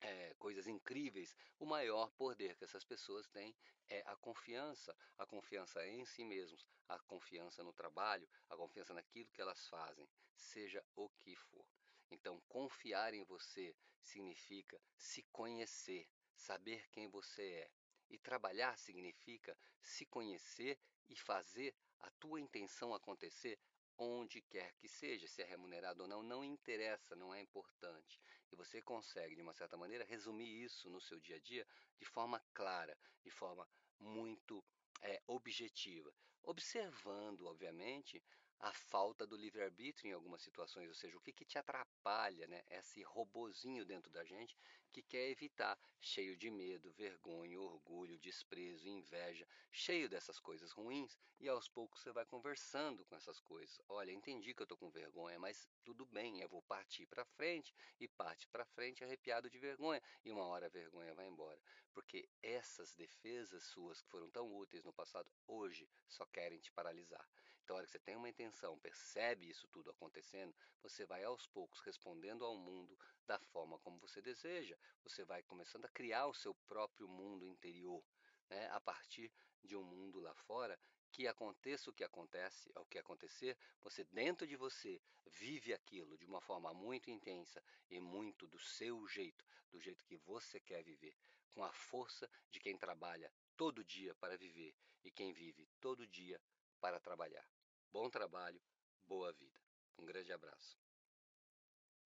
é, 0.00 0.34
coisas 0.34 0.66
incríveis, 0.66 1.34
o 1.58 1.66
maior 1.66 2.10
poder 2.12 2.56
que 2.56 2.64
essas 2.64 2.84
pessoas 2.84 3.28
têm 3.28 3.54
é 3.88 4.02
a 4.06 4.16
confiança, 4.16 4.94
a 5.16 5.26
confiança 5.26 5.86
em 5.86 6.04
si 6.04 6.24
mesmos, 6.24 6.66
a 6.88 6.98
confiança 7.00 7.62
no 7.64 7.72
trabalho, 7.72 8.28
a 8.48 8.56
confiança 8.56 8.94
naquilo 8.94 9.30
que 9.30 9.40
elas 9.40 9.66
fazem, 9.68 10.08
seja 10.36 10.84
o 10.94 11.08
que 11.20 11.34
for. 11.34 11.66
Então, 12.10 12.40
confiar 12.48 13.12
em 13.14 13.24
você 13.24 13.74
significa 14.00 14.80
se 14.96 15.22
conhecer, 15.32 16.08
saber 16.34 16.88
quem 16.90 17.08
você 17.08 17.42
é. 17.42 17.70
E 18.10 18.18
trabalhar 18.18 18.78
significa 18.78 19.56
se 19.82 20.06
conhecer 20.06 20.78
e 21.08 21.16
fazer 21.16 21.74
a 22.00 22.10
tua 22.12 22.40
intenção 22.40 22.94
acontecer 22.94 23.58
onde 23.98 24.40
quer 24.42 24.72
que 24.74 24.88
seja, 24.88 25.26
se 25.26 25.42
é 25.42 25.44
remunerado 25.44 26.02
ou 26.02 26.08
não, 26.08 26.22
não 26.22 26.44
interessa, 26.44 27.16
não 27.16 27.34
é 27.34 27.40
importante. 27.40 28.20
E 28.50 28.56
você 28.56 28.80
consegue, 28.82 29.34
de 29.36 29.42
uma 29.42 29.52
certa 29.54 29.76
maneira, 29.76 30.04
resumir 30.04 30.62
isso 30.62 30.90
no 30.90 31.00
seu 31.00 31.20
dia 31.20 31.36
a 31.36 31.40
dia 31.40 31.66
de 31.98 32.04
forma 32.06 32.40
clara, 32.54 32.96
de 33.22 33.30
forma 33.30 33.68
muito 33.98 34.64
é, 35.02 35.22
objetiva. 35.26 36.12
observando, 36.42 37.46
obviamente, 37.46 38.22
a 38.60 38.72
falta 38.72 39.26
do 39.26 39.36
livre-arbítrio 39.36 40.10
em 40.10 40.12
algumas 40.12 40.42
situações, 40.42 40.88
ou 40.88 40.94
seja, 40.94 41.16
o 41.16 41.20
que, 41.20 41.32
que 41.32 41.44
te 41.44 41.58
atrapalha, 41.58 42.46
né? 42.48 42.62
Esse 42.70 43.02
robozinho 43.02 43.84
dentro 43.84 44.10
da 44.10 44.24
gente 44.24 44.56
que 44.88 45.02
quer 45.02 45.30
evitar, 45.30 45.78
cheio 46.00 46.36
de 46.36 46.50
medo, 46.50 46.92
vergonha, 46.92 47.60
orgulho, 47.60 48.18
desprezo, 48.18 48.88
inveja, 48.88 49.46
cheio 49.70 50.08
dessas 50.08 50.38
coisas 50.38 50.72
ruins, 50.72 51.18
e 51.40 51.48
aos 51.48 51.68
poucos 51.68 52.00
você 52.00 52.12
vai 52.12 52.24
conversando 52.24 53.04
com 53.04 53.16
essas 53.16 53.40
coisas. 53.40 53.80
Olha, 53.88 54.12
entendi 54.12 54.54
que 54.54 54.62
eu 54.62 54.66
tô 54.66 54.76
com 54.76 54.90
vergonha, 54.90 55.38
mas 55.38 55.68
tudo 55.84 56.06
bem, 56.06 56.40
eu 56.40 56.48
vou 56.48 56.62
partir 56.62 57.06
para 57.06 57.24
frente 57.24 57.74
e 58.00 58.08
parte 58.08 58.46
para 58.48 58.64
frente 58.64 59.04
arrepiado 59.04 59.50
de 59.50 59.58
vergonha, 59.58 60.02
e 60.24 60.30
uma 60.30 60.44
hora 60.44 60.66
a 60.66 60.70
vergonha 60.70 61.14
vai 61.14 61.26
embora, 61.26 61.60
porque 61.92 62.28
essas 62.42 62.94
defesas 62.94 63.64
suas 63.64 64.00
que 64.00 64.08
foram 64.08 64.30
tão 64.30 64.54
úteis 64.56 64.84
no 64.84 64.92
passado, 64.92 65.30
hoje 65.46 65.88
só 66.08 66.24
querem 66.26 66.58
te 66.58 66.72
paralisar. 66.72 67.26
Então, 67.68 67.76
a 67.76 67.80
hora 67.80 67.86
que 67.86 67.92
você 67.92 67.98
tem 67.98 68.16
uma 68.16 68.30
intenção, 68.30 68.78
percebe 68.78 69.46
isso 69.46 69.68
tudo 69.68 69.90
acontecendo, 69.90 70.56
você 70.82 71.04
vai 71.04 71.22
aos 71.24 71.46
poucos 71.46 71.80
respondendo 71.80 72.42
ao 72.42 72.56
mundo 72.56 72.98
da 73.28 73.38
forma 73.38 73.78
como 73.80 73.98
você 73.98 74.22
deseja. 74.22 74.76
Você 75.04 75.22
vai 75.22 75.42
começando 75.42 75.84
a 75.84 75.90
criar 75.90 76.26
o 76.26 76.34
seu 76.34 76.54
próprio 76.66 77.06
mundo 77.06 77.46
interior, 77.46 78.02
né? 78.48 78.68
a 78.70 78.80
partir 78.80 79.30
de 79.62 79.76
um 79.76 79.84
mundo 79.84 80.18
lá 80.18 80.34
fora 80.34 80.80
que 81.12 81.26
aconteça 81.26 81.90
o 81.90 81.92
que 81.92 82.04
acontece, 82.04 82.70
o 82.76 82.86
que 82.86 82.98
acontecer, 82.98 83.56
você 83.82 84.04
dentro 84.04 84.46
de 84.46 84.56
você 84.56 85.00
vive 85.26 85.72
aquilo 85.74 86.16
de 86.16 86.26
uma 86.26 86.40
forma 86.40 86.72
muito 86.72 87.10
intensa 87.10 87.62
e 87.90 88.00
muito 88.00 88.46
do 88.46 88.58
seu 88.58 89.06
jeito, 89.06 89.44
do 89.70 89.80
jeito 89.80 90.04
que 90.04 90.16
você 90.16 90.58
quer 90.60 90.82
viver, 90.82 91.14
com 91.52 91.64
a 91.64 91.72
força 91.72 92.28
de 92.50 92.60
quem 92.60 92.76
trabalha 92.78 93.32
todo 93.56 93.84
dia 93.84 94.14
para 94.14 94.36
viver 94.36 94.74
e 95.04 95.10
quem 95.10 95.32
vive 95.32 95.68
todo 95.80 96.06
dia 96.06 96.40
para 96.80 97.00
trabalhar. 97.00 97.46
Bom 97.90 98.08
trabalho, 98.08 98.60
boa 99.06 99.32
vida. 99.32 99.60
Um 99.98 100.04
grande 100.04 100.32
abraço. 100.32 100.87